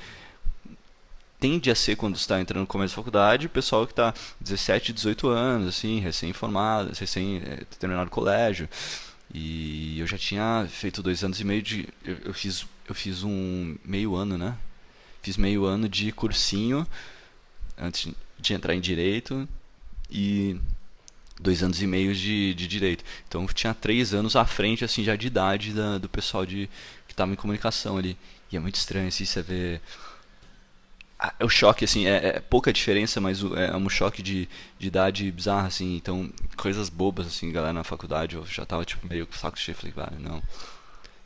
tende 1.39 1.69
a 1.69 1.75
ser 1.75 1.97
quando 1.97 2.15
está 2.15 2.39
entrando 2.39 2.61
no 2.61 2.67
começo 2.67 2.93
da 2.93 2.95
faculdade, 2.95 3.47
o 3.47 3.49
pessoal 3.49 3.85
que 3.85 3.91
está 3.91 4.13
17, 4.39 4.93
18 4.93 5.27
anos, 5.27 5.67
assim, 5.67 5.99
recém-formado, 5.99 6.93
recém-terminado 6.97 8.05
eh, 8.05 8.07
o 8.07 8.09
colégio. 8.09 8.69
E 9.33 9.99
eu 9.99 10.07
já 10.07 10.17
tinha 10.17 10.65
feito 10.69 11.03
dois 11.03 11.21
anos 11.23 11.41
e 11.41 11.43
meio 11.43 11.61
de. 11.61 11.89
Eu, 12.05 12.17
eu, 12.25 12.33
fiz, 12.33 12.65
eu 12.87 12.95
fiz 12.95 13.23
um 13.23 13.75
meio 13.83 14.15
ano, 14.15 14.37
né? 14.37 14.55
Fiz 15.21 15.35
meio 15.35 15.65
ano 15.65 15.89
de 15.89 16.11
cursinho 16.13 16.87
antes 17.77 18.13
de 18.39 18.53
entrar 18.53 18.73
em 18.73 18.79
direito 18.79 19.47
e 20.09 20.57
dois 21.41 21.61
anos 21.61 21.81
e 21.81 21.87
meio 21.87 22.15
de, 22.15 22.53
de 22.53 22.67
direito. 22.67 23.03
Então 23.27 23.41
eu 23.41 23.47
tinha 23.49 23.73
três 23.73 24.13
anos 24.13 24.35
à 24.35 24.45
frente, 24.45 24.85
assim, 24.85 25.03
já 25.03 25.15
de 25.15 25.27
idade 25.27 25.73
da, 25.73 25.97
do 25.97 26.07
pessoal 26.07 26.45
de, 26.45 26.69
que 27.07 27.13
estava 27.13 27.33
em 27.33 27.35
comunicação 27.35 27.97
ali. 27.97 28.17
E 28.53 28.57
é 28.57 28.59
muito 28.59 28.75
estranho, 28.75 29.07
assim, 29.07 29.25
você 29.25 29.41
ver 29.41 29.81
é 31.39 31.45
o 31.45 31.49
choque, 31.49 31.85
assim, 31.85 32.05
é, 32.05 32.35
é, 32.35 32.39
pouca 32.39 32.73
diferença, 32.73 33.21
mas 33.21 33.39
é 33.55 33.75
um 33.75 33.87
choque 33.87 34.21
de, 34.21 34.49
de 34.77 34.87
idade 34.87 35.31
bizarra, 35.31 35.67
assim. 35.67 35.95
Então, 35.95 36.29
coisas 36.57 36.89
bobas, 36.89 37.27
assim, 37.27 37.51
galera 37.51 37.71
na 37.71 37.83
faculdade, 37.83 38.35
eu 38.35 38.45
já 38.45 38.65
tava, 38.65 38.83
tipo, 38.83 39.07
meio 39.07 39.25
com 39.25 39.33
saco 39.33 39.57
cheio. 39.57 39.77
Falei, 39.77 39.93
vale, 39.95 40.17
não, 40.19 40.43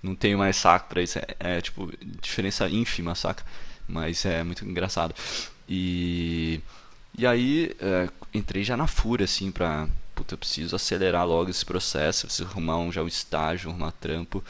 não 0.04 0.16
tenho 0.16 0.38
mais 0.38 0.56
saco 0.56 0.88
pra 0.90 1.02
isso. 1.02 1.18
É, 1.18 1.36
é, 1.40 1.62
tipo, 1.62 1.92
diferença 2.22 2.70
ínfima, 2.70 3.16
saca? 3.16 3.44
Mas 3.88 4.24
é 4.26 4.44
muito 4.44 4.64
engraçado. 4.66 5.16
E, 5.68 6.62
e 7.18 7.26
aí, 7.26 7.76
é, 7.80 8.10
entrei 8.34 8.64
já 8.64 8.78
na 8.78 8.88
fúria, 8.88 9.26
assim, 9.26 9.52
pra... 9.52 9.88
Puta, 10.14 10.34
eu 10.34 10.38
preciso 10.38 10.76
acelerar 10.76 11.28
logo 11.28 11.50
esse 11.50 11.64
processo, 11.66 12.26
preciso 12.26 12.50
arrumar 12.50 12.78
um, 12.80 12.92
já 12.92 13.04
um 13.04 13.08
estágio, 13.08 13.70
arrumar 13.70 13.92
trampo, 13.92 14.44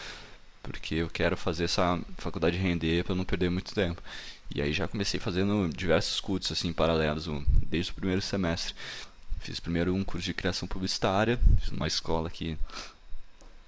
porque 0.68 0.96
eu 0.96 1.10
quero 1.10 1.36
fazer 1.36 1.66
essa 1.66 2.00
faculdade 2.18 2.58
render 2.58 3.04
pra 3.04 3.16
não 3.16 3.26
perder 3.26 3.50
muito 3.50 3.74
tempo. 3.74 4.02
E 4.54 4.62
aí 4.62 4.72
já 4.72 4.88
comecei 4.88 5.20
fazendo 5.20 5.70
diversos 5.70 6.20
cursos 6.20 6.52
assim 6.52 6.72
paralelos 6.72 7.28
desde 7.68 7.92
o 7.92 7.96
primeiro 7.96 8.22
semestre. 8.22 8.74
Fiz 9.40 9.60
primeiro 9.60 9.94
um 9.94 10.04
curso 10.04 10.26
de 10.26 10.34
criação 10.34 10.68
publicitária, 10.68 11.40
fiz 11.60 11.72
numa 11.72 11.88
escola 11.88 12.28
aqui 12.28 12.58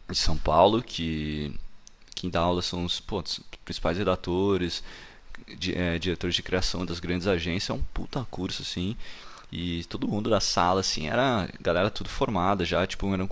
de 0.09 0.17
São 0.17 0.37
Paulo, 0.37 0.81
que 0.81 1.53
quem 2.15 2.29
dá 2.29 2.41
aula 2.41 2.61
são 2.61 2.83
os, 2.85 2.99
pô, 2.99 3.19
os 3.19 3.39
principais 3.63 3.97
redatores, 3.97 4.83
é, 5.73 5.99
diretores 5.99 6.35
de 6.35 6.43
criação 6.43 6.85
das 6.85 6.99
grandes 6.99 7.27
agências, 7.27 7.69
é 7.69 7.73
um 7.73 7.83
puta 7.93 8.25
curso 8.29 8.61
assim. 8.61 8.95
E 9.51 9.83
todo 9.85 10.07
mundo 10.07 10.29
da 10.29 10.39
sala 10.39 10.81
assim 10.81 11.07
era 11.07 11.49
galera 11.59 11.89
tudo 11.89 12.09
formada 12.09 12.65
já, 12.65 12.85
tipo, 12.85 13.11
eram 13.13 13.29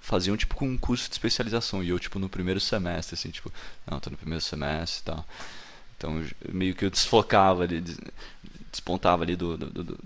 faziam 0.00 0.36
tipo 0.36 0.54
com 0.54 0.68
um 0.68 0.76
curso 0.76 1.08
de 1.08 1.14
especialização 1.14 1.82
e 1.82 1.88
eu 1.88 1.98
tipo 1.98 2.18
no 2.18 2.28
primeiro 2.28 2.60
semestre 2.60 3.14
assim, 3.14 3.30
tipo, 3.30 3.52
não, 3.86 4.00
tô 4.00 4.10
no 4.10 4.16
primeiro 4.16 4.42
semestre 4.42 5.02
e 5.02 5.04
tal. 5.04 5.24
Então, 5.96 6.22
meio 6.52 6.74
que 6.74 6.84
eu 6.84 6.90
desfocava 6.90 7.62
ali, 7.62 7.82
despontava 8.70 9.22
ali 9.22 9.34
do, 9.34 9.56
do, 9.56 9.84
do, 9.84 9.98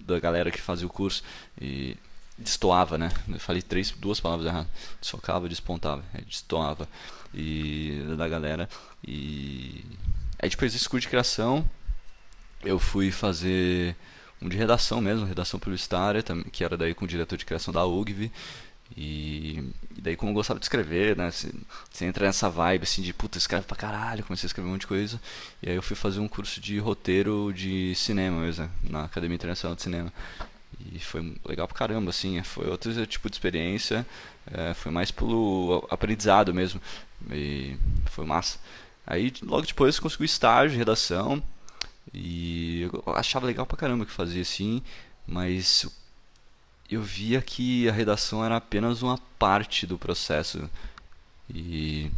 da 0.00 0.18
galera 0.18 0.50
que 0.50 0.60
fazia 0.60 0.86
o 0.86 0.90
curso 0.90 1.22
e 1.60 1.96
destoava, 2.36 2.98
né? 2.98 3.12
Eu 3.28 3.38
falei 3.38 3.62
três, 3.62 3.92
duas 3.92 4.20
palavras 4.20 4.46
erradas. 4.46 4.68
Desfocava, 5.00 5.48
despontava, 5.48 6.04
é, 6.14 6.20
destoava 6.22 6.88
e 7.32 8.02
da 8.16 8.28
galera. 8.28 8.68
E 9.06 9.84
aí 10.38 10.48
depois 10.48 10.72
desse 10.72 10.88
curso 10.88 11.02
de 11.02 11.08
criação, 11.08 11.68
eu 12.64 12.78
fui 12.78 13.12
fazer 13.12 13.94
um 14.40 14.48
de 14.48 14.56
redação 14.56 15.00
mesmo, 15.00 15.24
redação 15.24 15.58
publicitária, 15.58 16.22
que 16.52 16.64
era 16.64 16.76
daí 16.76 16.94
com 16.94 17.04
o 17.04 17.08
diretor 17.08 17.36
de 17.36 17.44
criação 17.44 17.72
da 17.72 17.84
UGV. 17.84 18.30
E, 18.94 19.72
e, 19.96 20.00
daí, 20.00 20.16
como 20.16 20.30
eu 20.30 20.34
gostava 20.34 20.60
de 20.60 20.66
escrever, 20.66 21.16
né? 21.16 21.30
Você, 21.30 21.50
você, 21.90 22.04
entra 22.04 22.26
nessa 22.26 22.48
vibe 22.48 22.84
assim 22.84 23.02
de 23.02 23.12
puta, 23.12 23.38
escreve 23.38 23.66
pra 23.66 23.76
caralho. 23.76 24.22
Comecei 24.24 24.46
a 24.46 24.48
escrever 24.48 24.68
um 24.68 24.72
monte 24.72 24.82
de 24.82 24.86
coisa. 24.86 25.20
E 25.62 25.70
aí 25.70 25.76
eu 25.76 25.82
fui 25.82 25.96
fazer 25.96 26.20
um 26.20 26.28
curso 26.28 26.60
de 26.60 26.78
roteiro 26.78 27.52
de 27.52 27.94
cinema 27.94 28.40
mesmo, 28.40 28.70
na 28.84 29.04
Academia 29.04 29.34
Internacional 29.34 29.74
de 29.74 29.82
Cinema. 29.82 30.12
E 30.92 30.98
foi 30.98 31.34
legal 31.46 31.66
pra 31.66 31.76
caramba, 31.76 32.10
assim. 32.10 32.42
Foi 32.42 32.68
outro 32.68 33.06
tipo 33.06 33.28
de 33.28 33.36
experiência. 33.36 34.06
É, 34.52 34.74
foi 34.74 34.92
mais 34.92 35.10
pelo 35.10 35.86
aprendizado 35.90 36.54
mesmo. 36.54 36.80
E 37.30 37.76
foi 38.10 38.24
massa. 38.24 38.58
Aí 39.06 39.32
logo 39.42 39.66
depois 39.66 39.98
consegui 39.98 40.24
estágio 40.24 40.78
redação. 40.78 41.42
E 42.14 42.82
eu 42.82 43.14
achava 43.14 43.46
legal 43.46 43.66
pra 43.66 43.76
caramba 43.76 44.06
que 44.06 44.12
fazia 44.12 44.42
assim. 44.42 44.82
Mas 45.26 45.86
eu 46.90 47.02
via 47.02 47.40
que 47.42 47.88
a 47.88 47.92
redação 47.92 48.44
era 48.44 48.56
apenas 48.56 49.02
uma 49.02 49.18
parte 49.38 49.86
do 49.86 49.98
processo. 49.98 50.70
E, 51.52 52.10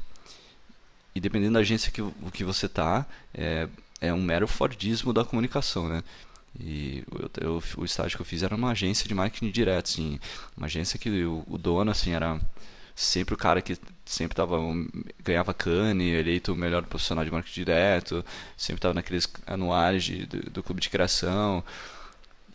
e 1.15 1.21
dependendo 1.21 1.55
da 1.55 1.61
agência 1.61 1.93
que, 1.93 2.03
que 2.33 2.45
você 2.45 2.67
está, 2.67 3.07
é, 3.35 3.69
é 4.01 4.13
um 4.13 4.23
mero 4.23 4.47
Fordismo 4.47 5.13
da 5.13 5.25
comunicação, 5.25 5.89
né? 5.89 6.03
E 6.59 7.05
eu, 7.13 7.31
eu, 7.41 7.63
o 7.77 7.85
estágio 7.85 8.17
que 8.17 8.23
eu 8.23 8.27
fiz 8.27 8.43
era 8.43 8.55
uma 8.55 8.71
agência 8.71 9.07
de 9.07 9.15
marketing 9.15 9.51
direto, 9.51 9.91
assim, 9.91 10.19
uma 10.57 10.67
agência 10.67 10.99
que 10.99 11.25
o, 11.25 11.45
o 11.47 11.59
dono 11.59 11.91
assim 11.91 12.13
era 12.13 12.41
sempre 12.97 13.35
o 13.35 13.37
cara 13.37 13.63
que 13.63 13.79
sempre 14.05 14.35
tava 14.35 14.59
ganhava 15.23 15.55
cane, 15.55 16.11
eleito 16.11 16.53
o 16.53 16.57
melhor 16.57 16.85
profissional 16.85 17.25
de 17.25 17.31
marketing 17.31 17.61
direto, 17.61 18.25
sempre 18.57 18.79
estava 18.79 18.95
naqueles 18.95 19.29
anuários 19.47 20.05
de, 20.05 20.27
do, 20.27 20.51
do 20.51 20.63
clube 20.63 20.81
de 20.81 20.91
criação. 20.91 21.63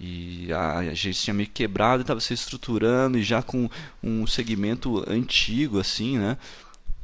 E 0.06 0.52
a, 0.52 0.94
gente 0.94 1.22
tinha 1.22 1.34
meio 1.34 1.50
quebrado, 1.50 2.02
estava 2.02 2.20
se 2.20 2.34
estruturando 2.34 3.18
e 3.18 3.24
já 3.24 3.42
com 3.42 3.70
um 4.04 4.28
segmento 4.28 5.02
antigo, 5.10 5.80
assim, 5.80 6.18
né? 6.18 6.38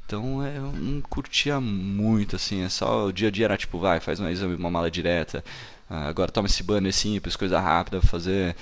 Então 0.06 0.44
é, 0.44 0.58
eu 0.58 0.74
não 0.74 1.00
curtia 1.01 1.62
muito, 1.62 2.36
assim, 2.36 2.62
é 2.63 2.68
só 2.70 3.06
o 3.06 3.13
dia 3.13 3.29
a 3.29 3.32
dia 3.32 3.46
era 3.46 3.58
tipo, 3.58 3.79
vai, 3.79 4.01
faz 4.01 4.20
um 4.20 4.27
exame, 4.27 4.56
uma 4.56 4.70
mala 4.70 4.91
direta, 4.91 5.44
ah, 5.89 6.10
agora 6.10 6.32
toma 6.32 6.48
esse 6.48 6.62
banner 6.62 6.91
simples, 6.94 7.38
coisa 7.38 7.60
rápida 7.60 8.00
pra 8.00 8.10
fazer. 8.10 8.56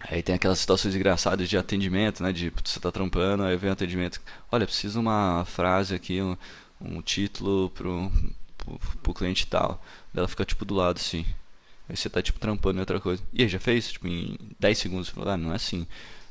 Aí 0.00 0.22
tem 0.22 0.34
aquelas 0.34 0.58
situações 0.58 0.94
engraçadas 0.94 1.48
de 1.48 1.56
atendimento, 1.56 2.22
né? 2.22 2.30
De 2.32 2.52
você 2.62 2.78
tá 2.78 2.92
trampando, 2.92 3.42
aí 3.44 3.56
vem 3.56 3.70
o 3.70 3.72
atendimento. 3.72 4.20
Olha, 4.52 4.66
preciso 4.66 5.00
uma 5.00 5.44
frase 5.46 5.94
aqui, 5.94 6.20
um, 6.20 6.36
um 6.80 7.00
título 7.00 7.70
pro, 7.70 8.12
pro, 8.58 8.78
pro 9.02 9.14
cliente 9.14 9.46
tal. 9.46 9.82
Ela 10.14 10.28
fica 10.28 10.44
tipo 10.44 10.64
do 10.64 10.74
lado 10.74 10.98
assim. 10.98 11.24
Aí 11.88 11.96
você 11.96 12.08
tá 12.08 12.22
tipo 12.22 12.38
trampando 12.38 12.78
em 12.78 12.80
outra 12.80 13.00
coisa. 13.00 13.22
E 13.32 13.42
aí, 13.42 13.48
já 13.48 13.58
fez? 13.58 13.92
Tipo, 13.92 14.08
em 14.08 14.38
10 14.58 14.78
segundos. 14.78 15.08
Você 15.08 15.14
fala, 15.14 15.34
ah, 15.34 15.36
não 15.36 15.52
é 15.52 15.56
assim. 15.56 15.86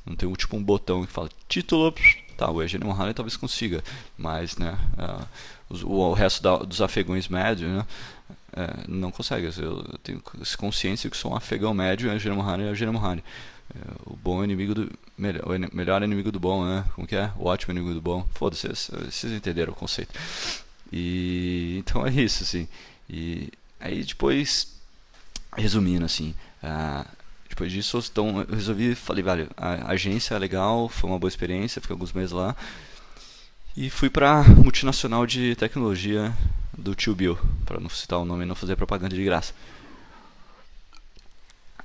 Não 0.06 0.16
tem 0.16 0.32
tipo 0.34 0.58
um 0.58 0.64
botão 0.64 1.06
que 1.06 1.12
fala 1.12 1.30
título. 1.48 1.94
Tá, 2.38 2.50
o 2.50 2.62
Eugênio 2.62 2.88
Mohamed 2.88 3.14
talvez 3.14 3.38
consiga. 3.38 3.84
Mas, 4.18 4.58
né, 4.58 4.78
uh, 4.98 5.86
o, 5.86 6.10
o, 6.10 6.14
resto 6.14 6.42
da, 6.42 6.58
dos 6.58 6.82
afegões 6.82 7.28
médios, 7.28 7.70
né, 7.72 7.86
é, 8.56 8.84
não 8.88 9.12
consegue. 9.12 9.48
Eu, 9.58 9.86
eu 9.92 9.98
tenho 10.04 10.22
consciência 10.58 11.10
que 11.10 11.18
sou 11.18 11.32
um 11.32 11.36
afegão 11.36 11.74
médio, 11.74 12.10
é 12.10 12.20
Jeremy 12.20 12.42
Hani, 12.42 12.64
é 12.66 12.76
Jeremy 12.76 12.98
Hani. 12.98 13.24
É, 13.76 13.80
o 14.06 14.16
bom 14.16 14.44
inimigo 14.44 14.74
do. 14.74 14.92
Melhor, 15.18 15.44
o 15.46 15.76
melhor 15.76 16.04
inimigo 16.04 16.32
do 16.32 16.40
bom, 16.40 16.66
né? 16.66 16.86
Como 16.96 17.08
que 17.08 17.16
é? 17.16 17.32
O 17.38 17.46
ótimo 17.46 17.72
inimigo 17.74 17.94
do 17.94 18.02
bom. 18.02 18.28
Foda-se, 18.34 18.68
vocês 18.68 19.32
entenderam 19.32 19.74
o 19.74 19.76
conceito. 19.76 20.14
E 20.92 21.78
então 21.80 22.06
é 22.06 22.12
isso, 22.12 22.44
assim. 22.44 22.68
E 23.10 23.50
aí 23.80 24.04
depois, 24.04 24.80
resumindo, 25.58 26.06
assim, 26.06 26.34
uh, 26.64 27.06
depois 27.50 27.72
disso, 27.72 28.04
então, 28.12 28.42
eu 28.42 28.56
resolvi, 28.56 28.96
falei, 28.96 29.24
velho, 29.24 29.50
a 29.56 29.92
agência 29.92 30.34
é 30.34 30.40
legal, 30.40 30.90
foi 30.90 31.10
uma 31.10 31.20
boa 31.20 31.30
experiência, 31.30 31.82
fiquei 31.82 31.94
alguns 31.94 32.12
meses 32.12 32.32
lá. 32.32 32.56
E 33.78 33.90
fui 33.90 34.10
pra 34.10 34.44
multinacional 34.44 35.26
de 35.26 35.56
tecnologia 35.56 36.36
do 36.76 36.96
Tio 36.96 37.14
Bill, 37.16 37.38
para 37.66 37.80
não 37.80 37.90
citar 37.90 38.20
o 38.20 38.26
nome 38.26 38.44
e 38.44 38.48
não 38.48 38.56
fazer 38.56 38.76
propaganda 38.76 39.16
de 39.16 39.24
graça. 39.24 39.54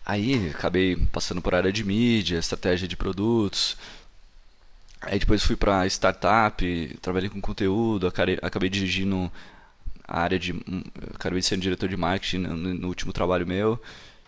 Aí 0.04 0.50
acabei 0.50 0.96
passando 1.12 1.42
por 1.42 1.54
área 1.54 1.70
de 1.70 1.84
mídia, 1.84 2.38
estratégia 2.38 2.88
de 2.88 2.96
produtos. 2.96 3.76
Aí 5.02 5.18
depois 5.18 5.44
fui 5.44 5.54
para 5.54 5.86
startup, 5.86 6.98
trabalhei 7.02 7.28
com 7.28 7.42
conteúdo, 7.42 8.06
acabei 8.06 8.70
dirigindo 8.70 9.30
a 10.08 10.20
área 10.20 10.38
de. 10.38 10.54
Acabei 11.14 11.42
sendo 11.42 11.60
diretor 11.60 11.88
de 11.88 11.96
marketing 11.96 12.38
no, 12.38 12.56
no 12.56 12.88
último 12.88 13.12
trabalho 13.12 13.46
meu. 13.46 13.80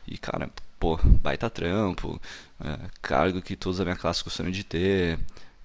E 0.06 0.18
cara, 0.18 0.50
pô, 0.78 0.98
baita 1.22 1.48
trampo, 1.50 2.20
é, 2.62 2.78
cargo 3.02 3.42
que 3.42 3.56
todos 3.56 3.78
da 3.78 3.84
minha 3.84 3.96
classe 3.96 4.22
gostariam 4.22 4.52
de 4.52 4.64
ter 4.64 5.18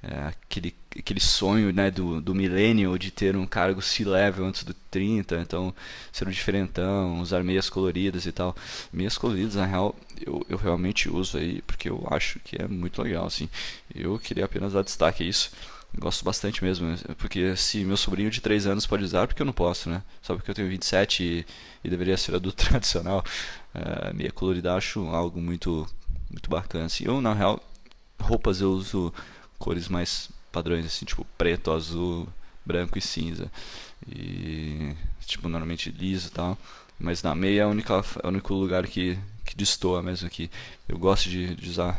é, 0.04 0.28
aquele, 0.28 0.76
aquele 0.98 1.20
sonho 1.20 1.74
né, 1.74 1.90
do, 1.90 2.22
do 2.22 2.36
milênio 2.36 2.98
de 3.00 3.10
ter 3.10 3.36
um 3.36 3.48
cargo 3.48 3.82
C-level 3.82 4.46
antes 4.46 4.64
do 4.64 4.74
30, 4.92 5.38
então 5.38 5.74
ser 6.12 6.28
um 6.28 6.32
diferentão, 6.32 7.20
usar 7.22 7.44
meias 7.44 7.70
coloridas 7.70 8.26
e 8.28 8.32
tal. 8.32 8.56
Meias 8.94 9.18
coloridas, 9.18 9.56
na 9.56 9.66
real, 9.66 9.96
eu, 10.24 10.46
eu 10.48 10.58
realmente 10.58 11.10
uso 11.10 11.38
aí 11.38 11.62
porque 11.64 11.90
eu 11.90 12.06
acho 12.12 12.40
que 12.42 12.62
é 12.62 12.68
muito 12.68 13.02
legal. 13.02 13.26
Assim. 13.26 13.50
Eu 13.94 14.20
queria 14.20 14.46
apenas 14.46 14.74
dar 14.74 14.84
destaque 14.84 15.24
a 15.24 15.26
isso. 15.26 15.52
Gosto 15.98 16.26
bastante 16.26 16.64
mesmo, 16.64 16.88
porque 17.18 17.56
se 17.56 17.86
meu 17.86 17.96
sobrinho 17.96 18.30
de 18.30 18.42
3 18.42 18.68
anos 18.68 18.86
pode 18.86 19.04
usar, 19.04 19.28
porque 19.28 19.42
eu 19.42 19.46
não 19.46 19.54
posso, 19.54 19.90
né? 19.90 20.04
Só 20.22 20.36
porque 20.36 20.52
eu 20.52 20.56
tenho 20.56 20.68
27 20.68 21.24
e, 21.24 21.46
e 21.84 21.90
deveria 21.90 22.18
ser 22.18 22.36
adulto 22.36 22.64
tradicional. 22.68 23.24
É, 23.74 24.12
meia 24.14 24.32
colorida 24.32 24.76
acho 24.76 25.08
algo 25.08 25.40
muito, 25.40 25.88
muito 26.30 26.50
bacana. 26.50 26.86
Assim. 26.86 27.06
Eu, 27.06 27.22
na 27.22 27.34
real, 27.34 27.64
roupas 28.20 28.60
eu 28.60 28.72
uso 28.72 29.14
cores 29.58 29.88
mais 29.88 30.30
padrões, 30.52 30.86
assim, 30.86 31.06
tipo 31.06 31.26
preto, 31.38 31.72
azul, 31.72 32.28
branco 32.66 32.98
e 32.98 33.02
cinza. 33.02 33.52
E, 34.08 34.94
tipo, 35.26 35.48
normalmente 35.48 35.92
liso 35.92 36.28
e 36.28 36.32
tal. 36.32 36.58
Mas 37.00 37.24
na 37.24 37.36
meia 37.36 37.62
é, 37.62 37.64
é 37.64 37.68
o 37.68 38.28
único 38.30 38.54
lugar 38.54 38.88
que, 38.88 39.18
que 39.46 39.56
destoa 39.56 40.02
mesmo, 40.02 40.30
que 40.30 40.50
eu 40.88 40.98
gosto 40.98 41.30
de, 41.30 41.56
de 41.56 41.70
usar. 41.70 41.98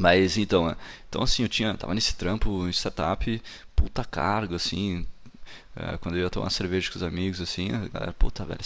Mas 0.00 0.38
então, 0.38 0.70
é, 0.70 0.76
então 1.08 1.22
assim, 1.22 1.42
eu 1.42 1.48
tinha, 1.48 1.74
tava 1.74 1.94
nesse 1.94 2.16
trampo 2.16 2.66
em 2.66 2.70
startup, 2.70 3.42
puta 3.76 4.02
cargo, 4.02 4.54
assim, 4.54 5.06
é, 5.76 5.98
quando 5.98 6.16
eu 6.16 6.22
ia 6.22 6.30
tomar 6.30 6.48
cerveja 6.48 6.90
com 6.90 6.96
os 6.96 7.02
amigos, 7.02 7.38
assim, 7.38 7.70
a 7.70 7.86
galera, 7.88 8.12
puta, 8.14 8.42
velho, 8.46 8.60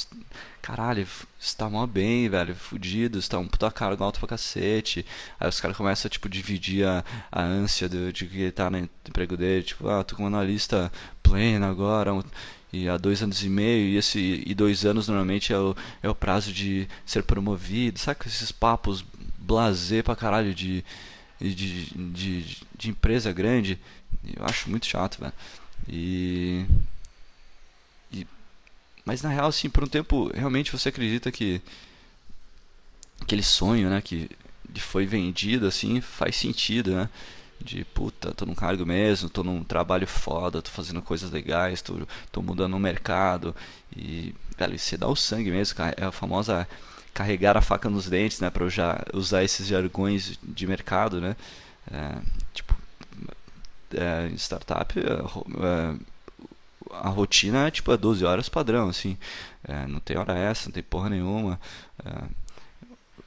caralho, 0.62 1.04
você 1.36 1.56
tá 1.56 1.68
mó 1.68 1.84
bem, 1.88 2.28
velho, 2.28 2.54
fudido, 2.54 3.20
você 3.20 3.28
tá 3.28 3.38
um 3.40 3.48
puta 3.48 3.68
cargo 3.68 4.04
alto 4.04 4.20
pra 4.20 4.28
cacete. 4.28 5.04
Aí 5.40 5.48
os 5.48 5.60
caras 5.60 5.76
começam 5.76 6.08
a, 6.08 6.10
tipo, 6.10 6.28
dividir 6.28 6.86
a, 6.86 7.04
a 7.32 7.42
ânsia 7.42 7.88
de, 7.88 8.12
de 8.12 8.26
que 8.26 8.50
tá 8.52 8.70
no 8.70 8.78
emprego 8.78 9.36
dele, 9.36 9.64
tipo, 9.64 9.88
ah, 9.88 10.04
tô 10.04 10.14
com 10.14 10.22
uma 10.22 10.38
analista 10.38 10.92
plena 11.20 11.68
agora, 11.68 12.14
um, 12.14 12.22
e 12.72 12.88
há 12.88 12.96
dois 12.96 13.22
anos 13.22 13.42
e 13.42 13.48
meio, 13.48 13.88
e, 13.88 13.96
esse, 13.96 14.44
e 14.46 14.54
dois 14.54 14.84
anos 14.84 15.08
normalmente 15.08 15.52
é 15.52 15.58
o, 15.58 15.76
é 16.00 16.08
o 16.08 16.14
prazo 16.14 16.52
de 16.52 16.88
ser 17.04 17.24
promovido, 17.24 17.98
sabe 17.98 18.20
esses 18.26 18.52
papos 18.52 19.04
blazer 19.38 20.02
pra 20.02 20.16
caralho 20.16 20.54
de, 20.54 20.84
de, 21.40 21.86
de, 22.12 22.56
de 22.76 22.90
empresa 22.90 23.32
grande, 23.32 23.78
eu 24.37 24.44
acho 24.44 24.70
muito 24.70 24.87
chato, 24.87 25.20
velho. 25.20 25.32
E 25.88 26.66
mas 29.04 29.22
na 29.22 29.28
real, 29.28 29.48
assim, 29.48 29.68
por 29.68 29.85
um 29.85 29.87
tempo, 29.87 30.30
realmente 30.35 30.72
você 30.72 30.88
acredita 30.88 31.30
que 31.30 31.61
aquele 33.20 33.42
sonho, 33.42 33.90
né, 33.90 34.00
que 34.00 34.30
foi 34.78 35.06
vendido, 35.06 35.66
assim, 35.66 36.00
faz 36.00 36.37
sentido, 36.37 36.94
né? 36.94 37.09
De 37.61 37.85
puta, 37.85 38.32
tô 38.35 38.44
num 38.46 38.54
cargo 38.54 38.85
mesmo, 38.85 39.28
tô 39.30 39.42
num 39.44 39.62
trabalho 39.62 40.06
foda, 40.06 40.61
tô 40.62 40.70
fazendo 40.70 41.00
coisas 41.02 41.30
legais, 41.30 41.82
tô, 41.82 42.06
tô 42.32 42.42
mudando 42.42 42.74
o 42.74 42.80
mercado. 42.80 43.54
E, 43.96 44.35
velho, 44.59 44.78
você 44.78 44.96
dá 44.96 45.06
o 45.06 45.16
sangue 45.16 45.50
mesmo, 45.50 45.76
é 45.96 46.04
a 46.04 46.12
famosa 46.12 46.66
carregar 47.14 47.57
a 47.57 47.62
faca 47.62 47.88
nos 47.88 48.09
dentes, 48.09 48.40
né? 48.40 48.50
Pra 48.50 48.64
eu 48.64 48.70
já 48.70 49.03
usar 49.14 49.44
esses 49.44 49.66
jargões 49.66 50.38
de 50.42 50.66
mercado, 50.66 51.20
né? 51.20 51.37
É, 51.90 52.18
tipo, 52.53 52.77
é, 53.94 54.31
startup, 54.37 54.98
é, 54.98 55.03
é 55.03 55.94
a 56.90 57.09
rotina 57.09 57.66
é 57.66 57.70
tipo 57.70 57.90
é 57.92 57.96
12 57.96 58.24
horas 58.24 58.48
padrão, 58.48 58.88
assim. 58.88 59.16
É, 59.66 59.87
não 59.87 60.00
tem 60.00 60.18
hora 60.18 60.37
essa, 60.37 60.68
não 60.68 60.72
tem 60.72 60.83
porra 60.83 61.09
nenhuma. 61.09 61.61
É, 62.05 62.24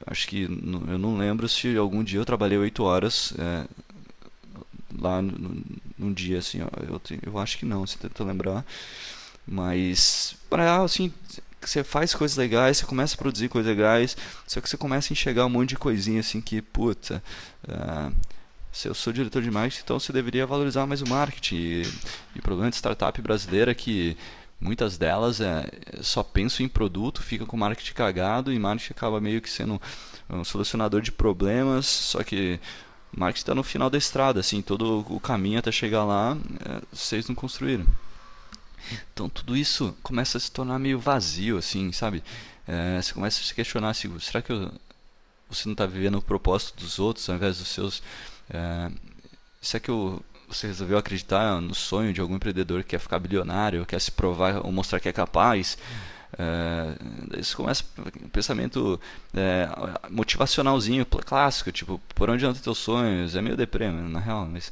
acho 0.05 0.27
que 0.27 0.43
eu 0.43 0.99
não 0.99 1.17
lembro 1.17 1.49
se 1.49 1.75
algum 1.77 2.03
dia 2.03 2.19
eu 2.19 2.25
trabalhei 2.25 2.57
8 2.57 2.83
horas 2.83 3.33
lá 4.99 5.21
num 5.21 6.13
dia, 6.13 6.39
assim. 6.39 6.59
Eu, 6.59 7.01
eu 7.23 7.39
acho 7.39 7.57
que 7.57 7.65
não, 7.65 7.85
se 7.85 7.97
tenta 7.97 8.23
lembrar. 8.23 8.65
Mas, 9.45 10.35
para 10.49 10.81
assim, 10.81 11.13
você 11.61 11.83
faz 11.83 12.13
coisas 12.13 12.37
legais, 12.37 12.77
você 12.77 12.85
começa 12.85 13.15
a 13.15 13.17
produzir 13.17 13.49
coisas 13.49 13.69
legais, 13.69 14.15
só 14.45 14.61
que 14.61 14.69
você 14.69 14.77
começa 14.77 15.11
a 15.11 15.13
enxergar 15.13 15.45
um 15.45 15.49
monte 15.49 15.69
de 15.69 15.77
coisinha 15.77 16.19
assim 16.19 16.39
que, 16.39 16.61
puta. 16.61 17.21
Uh, 17.67 18.13
se 18.71 18.87
eu 18.87 18.93
sou 18.93 19.11
diretor 19.11 19.41
de 19.41 19.49
marketing, 19.49 19.81
então 19.83 19.99
você 19.99 20.13
deveria 20.13 20.45
valorizar 20.45 20.85
mais 20.85 21.01
o 21.01 21.07
marketing. 21.07 21.55
E, 21.55 21.81
e 22.35 22.39
o 22.39 22.41
problema 22.41 22.69
de 22.69 22.75
startup 22.75 23.19
brasileira 23.21 23.71
é 23.71 23.75
que 23.75 24.15
muitas 24.61 24.97
delas 24.97 25.41
é, 25.41 25.67
só 26.01 26.21
pensam 26.23 26.65
em 26.65 26.69
produto, 26.69 27.21
fica 27.23 27.45
com 27.45 27.57
marketing 27.57 27.93
cagado 27.93 28.53
e 28.53 28.59
marketing 28.59 28.93
acaba 28.93 29.19
meio 29.19 29.41
que 29.41 29.49
sendo 29.49 29.81
um 30.29 30.43
solucionador 30.43 31.01
de 31.01 31.11
problemas, 31.11 31.85
só 31.85 32.23
que 32.23 32.59
marketing 33.11 33.41
está 33.41 33.55
no 33.55 33.63
final 33.63 33.89
da 33.89 33.97
estrada, 33.97 34.39
assim, 34.39 34.61
todo 34.61 35.05
o 35.09 35.19
caminho 35.19 35.59
até 35.59 35.71
chegar 35.71 36.03
lá, 36.03 36.37
é, 36.65 36.81
vocês 36.91 37.27
não 37.27 37.35
construíram. 37.35 37.85
Então 39.13 39.29
tudo 39.29 39.55
isso 39.55 39.95
começa 40.03 40.37
a 40.37 40.41
se 40.41 40.51
tornar 40.51 40.79
meio 40.79 40.99
vazio, 40.99 41.57
assim, 41.57 41.91
sabe? 41.91 42.23
É, 42.67 43.01
você 43.01 43.13
começa 43.13 43.39
a 43.39 43.43
se 43.43 43.53
questionar, 43.53 43.89
assim, 43.89 44.19
será 44.19 44.41
que 44.41 44.51
eu, 44.51 44.71
você 45.49 45.67
não 45.67 45.73
está 45.73 45.85
vivendo 45.85 46.17
o 46.17 46.21
propósito 46.21 46.75
dos 46.81 46.99
outros 46.99 47.29
ao 47.29 47.35
invés 47.35 47.57
dos 47.57 47.67
seus? 47.69 48.03
É, 48.49 48.91
se 49.61 49.77
é 49.77 49.79
que 49.79 49.91
o, 49.91 50.21
você 50.47 50.67
resolveu 50.67 50.97
acreditar 50.97 51.59
no 51.61 51.75
sonho 51.75 52.13
de 52.13 52.21
algum 52.21 52.35
empreendedor 52.35 52.83
que 52.83 52.89
quer 52.89 52.99
ficar 52.99 53.19
bilionário, 53.19 53.85
quer 53.85 53.99
se 53.99 54.11
provar 54.11 54.65
ou 54.65 54.71
mostrar 54.71 54.99
que 54.99 55.09
é 55.09 55.13
capaz, 55.13 55.77
é, 56.37 57.39
isso 57.39 57.55
começa 57.57 57.83
um 58.23 58.29
pensamento 58.29 58.99
é, 59.33 59.67
motivacionalzinho, 60.09 61.05
clássico, 61.05 61.71
tipo, 61.71 62.01
por 62.13 62.29
onde 62.29 62.45
andam 62.45 62.61
teus 62.61 62.77
sonhos? 62.77 63.35
É 63.35 63.41
meio 63.41 63.57
deprê, 63.57 63.89
na 63.91 64.19
real. 64.19 64.45
Mas, 64.45 64.71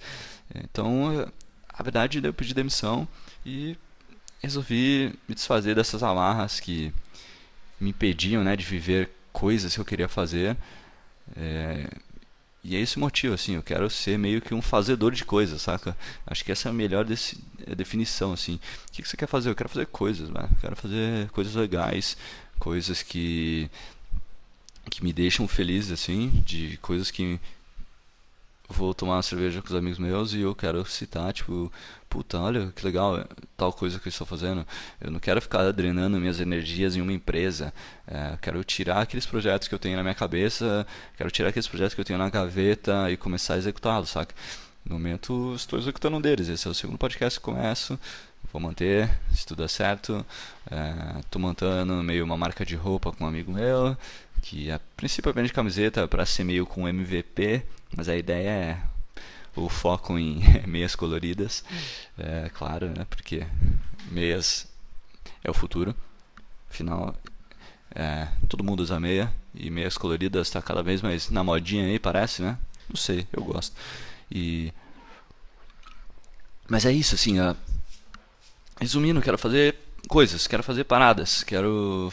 então, 0.53 1.27
a 1.69 1.83
verdade, 1.83 2.21
eu 2.23 2.33
pedi 2.33 2.53
demissão 2.53 3.07
e 3.45 3.77
resolvi 4.41 5.13
me 5.27 5.35
desfazer 5.35 5.75
dessas 5.75 6.03
amarras 6.03 6.59
que 6.59 6.93
me 7.79 7.89
impediam 7.89 8.43
né, 8.43 8.55
de 8.55 8.65
viver 8.65 9.09
coisas 9.31 9.73
que 9.73 9.81
eu 9.81 9.85
queria 9.85 10.07
fazer. 10.07 10.55
É, 11.35 11.89
e 12.63 12.75
é 12.75 12.79
esse 12.79 12.97
o 12.97 12.99
motivo, 12.99 13.35
assim, 13.35 13.55
eu 13.55 13.63
quero 13.63 13.87
ser 13.89 14.17
meio 14.17 14.41
que 14.41 14.53
um 14.53 14.61
fazedor 14.61 15.11
de 15.11 15.23
coisas, 15.23 15.61
saca? 15.61 15.95
Acho 16.25 16.43
que 16.43 16.51
essa 16.51 16.67
é 16.67 16.71
a 16.71 16.73
melhor 16.73 17.05
é, 17.67 17.75
definição, 17.75 18.33
assim. 18.33 18.59
O 18.89 18.91
que, 18.91 19.07
você 19.07 19.15
quer 19.15 19.27
fazer? 19.27 19.49
Eu 19.49 19.55
quero 19.55 19.69
fazer 19.69 19.85
coisas, 19.85 20.29
quero 20.59 20.75
fazer 20.75 21.29
coisas 21.29 21.53
legais, 21.53 22.17
coisas 22.57 23.03
que 23.03 23.69
que 24.89 25.03
me 25.03 25.11
deixam 25.11 25.47
feliz, 25.47 25.91
assim, 25.91 26.29
de 26.45 26.77
coisas 26.77 27.09
que 27.09 27.39
vou 28.69 28.93
tomar 28.93 29.15
uma 29.15 29.23
cerveja 29.23 29.61
com 29.61 29.67
os 29.67 29.75
amigos 29.75 29.99
meus 29.99 30.33
e 30.33 30.41
eu 30.41 30.55
quero 30.55 30.83
citar, 30.85 31.31
tipo, 31.31 31.71
puta, 32.09 32.39
olha 32.39 32.71
que 32.75 32.83
legal 32.85 33.25
tal 33.55 33.71
coisa 33.71 33.99
que 33.99 34.07
eu 34.07 34.09
estou 34.09 34.25
fazendo. 34.25 34.65
Eu 34.99 35.11
não 35.11 35.19
quero 35.19 35.41
ficar 35.41 35.71
drenando 35.71 36.19
minhas 36.19 36.39
energias 36.39 36.95
em 36.95 37.01
uma 37.01 37.13
empresa. 37.13 37.73
É, 38.07 38.37
quero 38.41 38.63
tirar 38.63 39.01
aqueles 39.01 39.25
projetos 39.25 39.67
que 39.67 39.75
eu 39.75 39.79
tenho 39.79 39.95
na 39.95 40.03
minha 40.03 40.15
cabeça, 40.15 40.85
quero 41.17 41.29
tirar 41.31 41.49
aqueles 41.49 41.67
projetos 41.67 41.93
que 41.93 42.01
eu 42.01 42.05
tenho 42.05 42.19
na 42.19 42.29
gaveta 42.29 43.11
e 43.11 43.17
começar 43.17 43.55
a 43.55 43.57
executá-los, 43.57 44.09
saca? 44.09 44.33
No 44.83 44.95
momento 44.95 45.53
estou 45.55 45.79
executando 45.79 46.17
um 46.17 46.21
deles. 46.21 46.47
Esse 46.47 46.67
é 46.67 46.71
o 46.71 46.73
segundo 46.73 46.97
podcast 46.97 47.39
que 47.39 47.43
começo. 47.43 47.99
Vou 48.53 48.61
manter, 48.61 49.09
se 49.33 49.45
tudo 49.45 49.63
der 49.63 49.69
certo. 49.69 50.25
Estou 51.19 51.41
é, 51.41 51.43
montando 51.43 51.93
meio 52.03 52.23
uma 52.23 52.37
marca 52.37 52.65
de 52.65 52.75
roupa 52.75 53.11
com 53.11 53.23
um 53.25 53.27
amigo 53.27 53.51
meu, 53.51 53.97
que 54.41 54.71
a 54.71 54.79
princípio 54.95 55.33
vende 55.33 55.51
camiseta 55.51 56.07
para 56.07 56.25
ser 56.25 56.43
meio 56.43 56.65
com 56.65 56.87
MVP 56.87 57.63
mas 57.95 58.07
a 58.07 58.15
ideia 58.15 58.49
é 58.49 58.81
o 59.55 59.69
foco 59.69 60.17
em 60.17 60.41
meias 60.67 60.95
coloridas, 60.95 61.63
é 62.17 62.49
claro, 62.53 62.87
né? 62.87 63.05
Porque 63.09 63.45
meias 64.11 64.67
é 65.43 65.49
o 65.49 65.53
futuro. 65.53 65.95
Afinal, 66.69 67.15
é, 67.93 68.27
todo 68.49 68.63
mundo 68.63 68.81
usa 68.81 68.99
meia 68.99 69.33
e 69.53 69.69
meias 69.69 69.97
coloridas 69.97 70.47
está 70.47 70.61
cada 70.61 70.83
vez 70.83 71.01
mais 71.01 71.29
na 71.29 71.43
modinha 71.43 71.85
aí, 71.85 71.99
parece, 71.99 72.41
né? 72.41 72.57
Não 72.89 72.95
sei, 72.95 73.27
eu 73.31 73.43
gosto. 73.43 73.75
E 74.29 74.73
mas 76.67 76.85
é 76.85 76.91
isso, 76.91 77.13
assim, 77.13 77.35
resumindo, 78.79 79.21
quero 79.21 79.37
fazer 79.37 79.75
coisas, 80.07 80.47
quero 80.47 80.63
fazer 80.63 80.83
paradas, 80.83 81.43
quero 81.43 82.11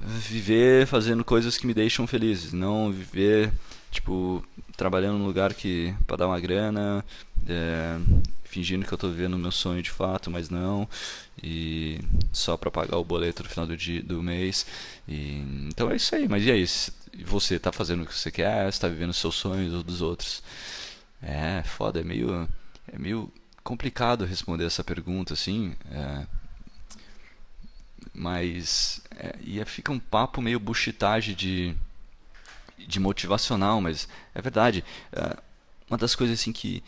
viver 0.00 0.86
fazendo 0.86 1.24
coisas 1.24 1.58
que 1.58 1.66
me 1.66 1.74
deixam 1.74 2.06
felizes, 2.06 2.52
não 2.52 2.92
viver 2.92 3.52
tipo 3.90 4.44
trabalhando 4.76 5.18
num 5.18 5.26
lugar 5.26 5.54
que 5.54 5.94
para 6.06 6.16
dar 6.16 6.26
uma 6.26 6.40
grana, 6.40 7.04
é, 7.48 7.98
fingindo 8.44 8.86
que 8.86 8.92
eu 8.92 8.96
estou 8.96 9.10
vivendo 9.10 9.34
o 9.34 9.38
meu 9.38 9.52
sonho 9.52 9.82
de 9.82 9.90
fato, 9.90 10.30
mas 10.30 10.48
não, 10.50 10.88
e 11.42 12.00
só 12.32 12.56
para 12.56 12.70
pagar 12.70 12.96
o 12.98 13.04
boleto 13.04 13.42
no 13.42 13.48
final 13.48 13.66
do 13.66 13.76
dia, 13.76 14.02
do 14.02 14.22
mês. 14.22 14.66
E, 15.08 15.42
então 15.68 15.90
é 15.90 15.96
isso 15.96 16.14
aí. 16.14 16.28
Mas 16.28 16.44
e 16.44 16.50
aí? 16.50 16.66
Você 17.24 17.56
está 17.56 17.72
fazendo 17.72 18.02
o 18.02 18.06
que 18.06 18.14
você 18.14 18.30
quer? 18.30 18.68
Está 18.68 18.88
vivendo 18.88 19.10
os 19.10 19.16
seus 19.16 19.34
sonhos 19.34 19.74
ou 19.74 19.82
dos 19.82 20.00
outros? 20.00 20.42
É 21.22 21.62
foda, 21.64 22.00
é 22.00 22.04
meio 22.04 22.48
é 22.92 22.98
meio 22.98 23.32
complicado 23.62 24.24
responder 24.24 24.64
essa 24.64 24.84
pergunta 24.84 25.34
assim. 25.34 25.74
É, 25.90 26.26
mas 28.12 29.00
é, 29.16 29.36
e 29.42 29.64
fica 29.64 29.92
um 29.92 29.98
papo 29.98 30.42
meio 30.42 30.60
buchitagem 30.60 31.34
de 31.34 31.76
de 32.86 33.00
motivacional, 33.00 33.80
mas 33.80 34.08
é 34.34 34.42
verdade. 34.42 34.84
É, 35.12 35.36
uma 35.88 35.98
das 35.98 36.14
coisas 36.14 36.38
assim 36.38 36.52
que 36.52 36.82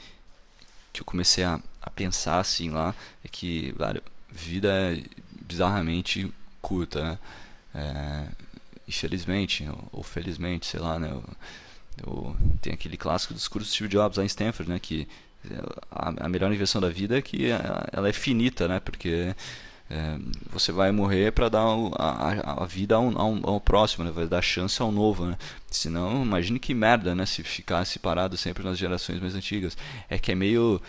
que 0.92 1.00
eu 1.00 1.05
comecei 1.05 1.42
a, 1.42 1.59
a 1.81 1.90
pensar 1.90 2.38
assim 2.38 2.70
lá 2.70 2.94
é 3.24 3.28
que, 3.28 3.74
vida 4.31 4.68
é 4.70 5.02
bizarramente 5.40 6.33
curta, 6.61 7.02
né? 7.02 7.18
É, 7.74 8.28
infelizmente, 8.87 9.66
ou, 9.68 9.88
ou, 9.92 10.02
felizmente, 10.02 10.66
sei 10.66 10.81
lá, 10.81 10.98
né? 10.98 11.11
Eu, 11.11 11.24
eu, 12.07 12.37
tem 12.61 12.72
aquele 12.72 12.96
clássico 12.96 13.35
discurso 13.35 13.68
do 13.68 13.72
Steve 13.72 13.88
Jobs 13.88 14.18
lá 14.18 14.24
em 14.24 14.26
Stanford, 14.26 14.70
né? 14.70 14.78
Que 14.78 15.09
a, 15.90 16.26
a 16.26 16.28
melhor 16.28 16.52
invenção 16.52 16.81
da 16.81 16.88
vida 16.88 17.18
é 17.18 17.22
que 17.22 17.46
ela, 17.46 17.87
ela 17.92 18.09
é 18.09 18.12
finita, 18.12 18.68
né? 18.68 18.81
Porque 18.81 19.35
é, 19.92 20.18
você 20.50 20.72
vai 20.72 20.90
morrer 20.90 21.33
para 21.33 21.50
dar 21.50 21.66
a, 21.96 22.62
a, 22.62 22.66
vida 22.66 22.94
ao, 22.94 23.14
ao, 23.18 23.50
ao, 23.50 23.61
próximo, 23.61 24.05
né? 24.05 24.11
vai 24.11 24.26
dar 24.26 24.40
chance 24.40 24.81
ao 24.81 24.90
novo. 24.90 25.26
Né? 25.26 25.37
Senão, 25.70 26.22
imagine 26.22 26.59
que 26.59 26.72
merda 26.72 27.14
né? 27.14 27.26
se 27.26 27.42
ficasse 27.42 27.98
parado 27.98 28.38
sempre 28.38 28.64
nas 28.64 28.78
gerações 28.78 29.20
mais 29.20 29.35
antigas. 29.35 29.76
É 30.09 30.18
que 30.18 30.33
é 30.33 30.35
meio 30.35 30.81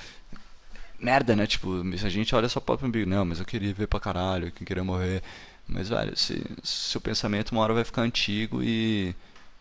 merda, 0.97 1.35
né? 1.35 1.45
Tipo, 1.45 1.81
a 1.81 2.09
gente 2.09 2.33
olha 2.33 2.47
só 2.47 2.63
o 2.65 2.85
umbigo, 2.85 3.09
não, 3.09 3.25
mas 3.25 3.39
eu 3.39 3.45
queria 3.45 3.73
ver 3.73 3.87
pra 3.87 3.99
caralho, 3.99 4.47
eu 4.47 4.51
queria 4.51 4.85
morrer. 4.85 5.21
Mas, 5.67 5.89
velho, 5.89 6.17
se, 6.17 6.41
seu 6.63 7.01
pensamento 7.01 7.51
uma 7.51 7.61
hora 7.61 7.73
vai 7.73 7.83
ficar 7.83 8.03
antigo 8.03 8.63
e 8.63 9.13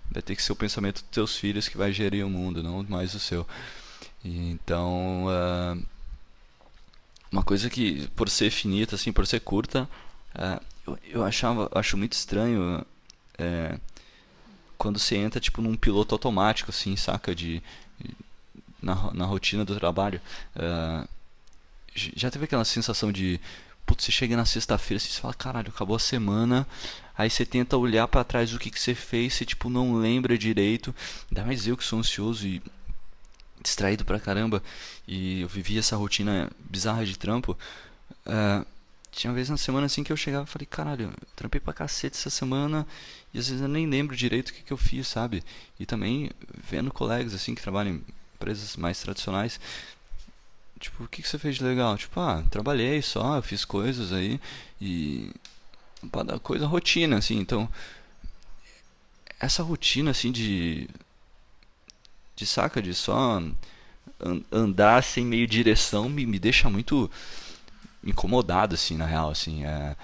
vai 0.09 0.23
ter 0.23 0.37
que 0.37 0.43
ser 0.43 0.53
o 0.53 0.57
pensamento 0.57 1.01
dos 1.01 1.11
teus 1.11 1.37
filhos 1.37 1.69
que 1.69 1.77
vai 1.77 1.93
gerir 1.93 2.25
o 2.25 2.31
mundo, 2.31 2.63
não 2.63 2.85
mais 2.89 3.13
o 3.15 3.19
seu. 3.19 3.45
E, 4.25 4.53
então, 4.53 5.25
uh, 5.27 5.83
uma 7.33 7.43
coisa 7.43 7.71
que, 7.71 8.07
por 8.09 8.29
ser 8.29 8.51
finita, 8.51 8.95
assim, 8.95 9.11
por 9.11 9.27
ser 9.27 9.41
curta, 9.41 9.89
é, 10.35 10.61
eu, 10.87 10.99
eu 11.09 11.25
achava, 11.25 11.71
acho 11.75 11.97
muito 11.97 12.13
estranho 12.13 12.85
é, 13.39 13.79
quando 14.77 14.99
você 14.99 15.17
entra, 15.17 15.41
tipo, 15.41 15.63
num 15.63 15.75
piloto 15.75 16.15
automático, 16.15 16.71
assim, 16.71 16.95
saca, 16.95 17.35
de, 17.35 17.63
na, 18.83 19.13
na 19.15 19.25
rotina 19.25 19.65
do 19.65 19.75
trabalho. 19.75 20.21
É, 20.55 21.09
já 21.95 22.31
teve 22.31 22.45
aquela 22.45 22.65
sensação 22.65 23.11
de, 23.11 23.41
putz, 23.87 24.05
você 24.05 24.13
chega 24.13 24.37
na 24.37 24.45
sexta-feira, 24.45 25.03
assim, 25.03 25.11
você 25.11 25.21
fala, 25.21 25.35
caralho, 25.35 25.69
acabou 25.69 25.97
a 25.97 26.01
semana, 26.01 26.67
aí 27.17 27.31
você 27.31 27.47
tenta 27.47 27.79
olhar 27.79 28.07
para 28.09 28.25
trás 28.25 28.51
do 28.51 28.59
que, 28.59 28.71
que 28.71 28.81
você 28.81 28.95
fez, 28.95 29.35
você, 29.35 29.47
tipo, 29.47 29.71
não 29.71 29.95
lembra 29.95 30.37
direito, 30.37 30.95
ainda 31.31 31.45
mais 31.47 31.67
eu 31.67 31.77
que 31.77 31.85
sou 31.85 31.99
ansioso 31.99 32.47
e 32.47 32.63
distraído 33.63 34.05
pra 34.05 34.21
caramba 34.21 34.63
e 35.07 35.43
eu 35.43 35.49
vivia 35.49 35.81
essa 35.81 35.97
rotina 35.97 36.51
bizarra 36.59 37.05
de 37.05 37.19
trampo. 37.19 37.57
Uh, 38.27 38.67
tinha 39.11 39.31
uma 39.31 39.35
vez 39.35 39.49
na 39.49 39.57
semana 39.57 39.87
assim 39.87 40.03
que 40.03 40.13
eu 40.13 40.17
chegava 40.17 40.45
e 40.45 40.51
falei, 40.51 40.67
caralho, 40.67 41.13
trampei 41.37 41.61
pra 41.61 41.73
cacete 41.73 42.17
essa 42.17 42.31
semana 42.31 42.87
e 43.33 43.39
às 43.39 43.47
vezes 43.47 43.63
eu 43.63 43.69
nem 43.69 43.87
lembro 43.87 44.17
direito 44.17 44.49
o 44.49 44.53
que, 44.55 44.63
que 44.63 44.73
eu 44.73 44.77
fiz, 44.77 45.07
sabe? 45.07 45.45
E 45.79 45.85
também 45.85 46.31
vendo 46.69 46.91
colegas 46.91 47.35
assim 47.35 47.55
que 47.55 47.63
trabalham 47.63 47.97
em 47.97 48.05
empresas 48.35 48.77
mais 48.77 49.01
tradicionais, 49.01 49.61
tipo, 50.81 51.05
o 51.05 51.09
que, 51.09 51.23
que 51.23 51.29
você 51.29 51.39
fez 51.39 51.57
de 51.57 51.65
legal? 51.65 51.97
Tipo, 51.97 52.19
ah, 52.21 52.43
trabalhei 52.51 53.01
só, 53.03 53.37
eu 53.37 53.43
fiz 53.43 53.65
coisas 53.65 54.13
aí 54.13 54.41
e 54.81 55.31
coisa 56.43 56.67
rotina, 56.67 57.19
assim, 57.19 57.39
então 57.39 57.69
essa 59.39 59.63
rotina 59.63 60.11
assim 60.13 60.33
de 60.33 60.89
de 62.35 62.47
saca, 62.47 62.81
de 62.81 62.95
só 62.95 63.41
andar 64.51 65.03
sem 65.03 65.25
meio 65.25 65.47
direção 65.47 66.09
me, 66.09 66.25
me 66.27 66.39
deixa 66.39 66.71
muito 66.71 67.11
incomodado, 68.05 68.75
assim, 68.75 68.97
na 68.97 69.07
real, 69.07 69.31
assim, 69.31 69.65
é... 69.65 69.97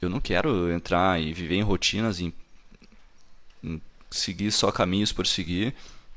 eu 0.00 0.08
não 0.08 0.20
quero 0.20 0.72
entrar 0.72 1.20
e 1.20 1.32
viver 1.32 1.56
em 1.56 1.62
rotinas, 1.62 2.20
em, 2.20 2.32
em 3.62 3.80
seguir 4.10 4.50
só 4.50 4.70
caminhos 4.72 5.12
por 5.12 5.26
seguir, 5.26 5.74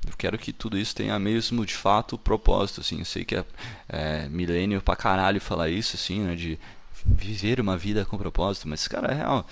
eu 0.07 0.13
quero 0.17 0.37
que 0.37 0.53
tudo 0.53 0.77
isso 0.77 0.95
tenha 0.95 1.17
mesmo, 1.19 1.65
de 1.65 1.75
fato, 1.75 2.17
propósito, 2.17 2.81
assim, 2.81 2.99
eu 2.99 3.05
sei 3.05 3.25
que 3.25 3.35
é, 3.35 3.45
é 3.89 4.29
milênio 4.29 4.81
pra 4.81 4.95
caralho 4.95 5.41
falar 5.41 5.69
isso, 5.69 5.95
assim, 5.95 6.21
né, 6.21 6.35
de 6.35 6.59
viver 7.05 7.59
uma 7.59 7.77
vida 7.77 8.03
com 8.03 8.17
propósito, 8.17 8.67
mas 8.67 8.87
cara, 8.87 9.11
é 9.11 9.15
real. 9.15 9.47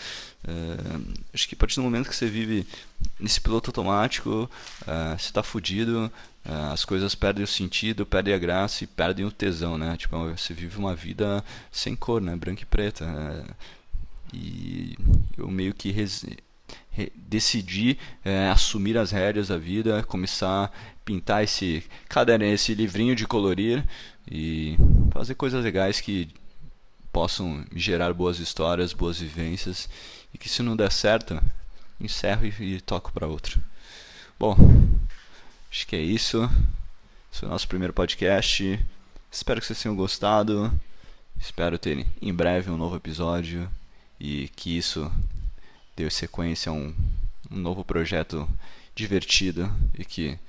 É, 0.45 0.51
acho 1.33 1.47
que 1.47 1.55
a 1.55 1.57
partir 1.57 1.75
do 1.75 1.83
momento 1.83 2.09
que 2.09 2.15
você 2.15 2.27
vive 2.27 2.67
nesse 3.19 3.39
piloto 3.39 3.69
automático, 3.69 4.49
é, 4.87 5.17
você 5.17 5.27
está 5.27 5.43
fudido, 5.43 6.11
é, 6.45 6.51
as 6.71 6.83
coisas 6.83 7.13
perdem 7.15 7.43
o 7.43 7.47
sentido, 7.47 8.05
perdem 8.05 8.33
a 8.33 8.37
graça 8.37 8.83
e 8.83 8.87
perdem 8.87 9.25
o 9.25 9.31
tesão, 9.31 9.77
né? 9.77 9.95
Tipo, 9.97 10.17
você 10.31 10.53
vive 10.53 10.77
uma 10.77 10.95
vida 10.95 11.43
sem 11.71 11.95
cor, 11.95 12.21
né? 12.21 12.35
Branca 12.35 12.63
e 12.63 12.65
preta. 12.65 13.45
E 14.33 14.97
eu 15.37 15.47
meio 15.49 15.73
que 15.73 15.93
decidi 17.15 17.97
é, 18.25 18.49
assumir 18.49 18.97
as 18.97 19.11
rédeas 19.11 19.49
da 19.49 19.57
vida, 19.57 20.03
começar 20.03 20.65
a 20.65 20.71
pintar 21.05 21.43
esse 21.43 21.83
caderno, 22.09 22.45
esse 22.45 22.73
livrinho 22.73 23.15
de 23.15 23.27
colorir 23.27 23.83
e 24.29 24.75
fazer 25.11 25.35
coisas 25.35 25.63
legais 25.63 25.99
que 25.99 26.29
possam 27.13 27.63
gerar 27.75 28.11
boas 28.11 28.39
histórias, 28.39 28.91
boas 28.91 29.19
vivências 29.19 29.87
e 30.33 30.37
que 30.37 30.49
se 30.49 30.63
não 30.63 30.75
der 30.75 30.91
certo, 30.91 31.39
encerro 32.01 32.45
e, 32.45 32.75
e 32.75 32.81
toco 32.81 33.13
para 33.13 33.27
outro. 33.27 33.63
Bom, 34.39 34.57
acho 35.71 35.85
que 35.85 35.95
é 35.95 36.01
isso. 36.01 36.49
Esse 37.31 37.45
é 37.45 37.47
o 37.47 37.51
nosso 37.51 37.67
primeiro 37.67 37.93
podcast. 37.93 38.79
Espero 39.31 39.61
que 39.61 39.67
vocês 39.67 39.81
tenham 39.81 39.95
gostado. 39.95 40.73
Espero 41.39 41.77
ter 41.77 42.05
em 42.19 42.33
breve 42.33 42.71
um 42.71 42.77
novo 42.77 42.95
episódio 42.95 43.69
e 44.19 44.49
que 44.55 44.75
isso 44.75 45.11
dê 45.95 46.09
sequência 46.09 46.71
a 46.71 46.73
um, 46.73 46.95
um 47.51 47.57
novo 47.57 47.85
projeto 47.85 48.49
divertido 48.95 49.71
e 49.97 50.03
que 50.03 50.39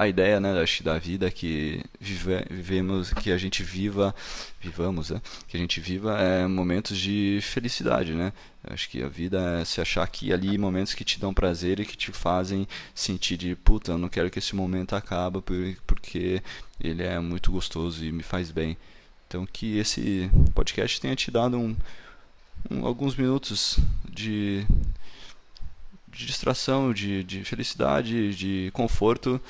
a 0.00 0.08
ideia, 0.08 0.40
né, 0.40 0.54
da 0.82 0.98
vida 0.98 1.30
que 1.30 1.84
vive, 2.00 2.42
vivemos, 2.48 3.12
que 3.12 3.30
a 3.30 3.36
gente 3.36 3.62
viva, 3.62 4.14
vivamos, 4.58 5.10
né, 5.10 5.20
que 5.46 5.58
a 5.58 5.60
gente 5.60 5.78
viva 5.78 6.18
é, 6.18 6.46
momentos 6.46 6.96
de 6.96 7.38
felicidade, 7.42 8.14
né? 8.14 8.32
Acho 8.64 8.88
que 8.88 9.02
a 9.02 9.08
vida 9.08 9.60
é 9.60 9.64
se 9.66 9.78
achar 9.78 10.02
aqui 10.02 10.28
e 10.28 10.32
ali 10.32 10.56
momentos 10.56 10.94
que 10.94 11.04
te 11.04 11.20
dão 11.20 11.34
prazer 11.34 11.80
e 11.80 11.84
que 11.84 11.98
te 11.98 12.12
fazem 12.12 12.66
sentir 12.94 13.36
de 13.36 13.54
puta, 13.54 13.92
eu 13.92 13.98
não 13.98 14.08
quero 14.08 14.30
que 14.30 14.38
esse 14.38 14.56
momento 14.56 14.96
acabe 14.96 15.42
porque 15.86 16.42
ele 16.82 17.02
é 17.02 17.20
muito 17.20 17.52
gostoso 17.52 18.02
e 18.02 18.10
me 18.10 18.22
faz 18.22 18.50
bem. 18.50 18.78
Então 19.28 19.44
que 19.44 19.76
esse 19.76 20.30
podcast 20.54 20.98
tenha 20.98 21.14
te 21.14 21.30
dado 21.30 21.58
um, 21.58 21.76
um 22.70 22.86
alguns 22.86 23.14
minutos 23.14 23.78
de 24.08 24.66
de 26.08 26.26
distração, 26.26 26.92
de, 26.92 27.22
de 27.22 27.44
felicidade, 27.44 28.34
de 28.34 28.70
conforto 28.72 29.40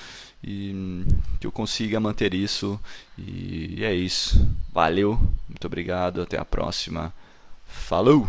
e 0.43 1.05
que 1.39 1.47
eu 1.47 1.53
consiga 1.53 2.01
manter 2.01 2.35
isso. 2.35 2.81
E 3.19 3.85
é 3.85 3.95
isso. 3.95 4.49
Valeu, 4.73 5.19
muito 5.49 5.67
obrigado, 5.67 6.23
até 6.23 6.39
a 6.39 6.45
próxima. 6.45 7.13
Falou! 7.67 8.27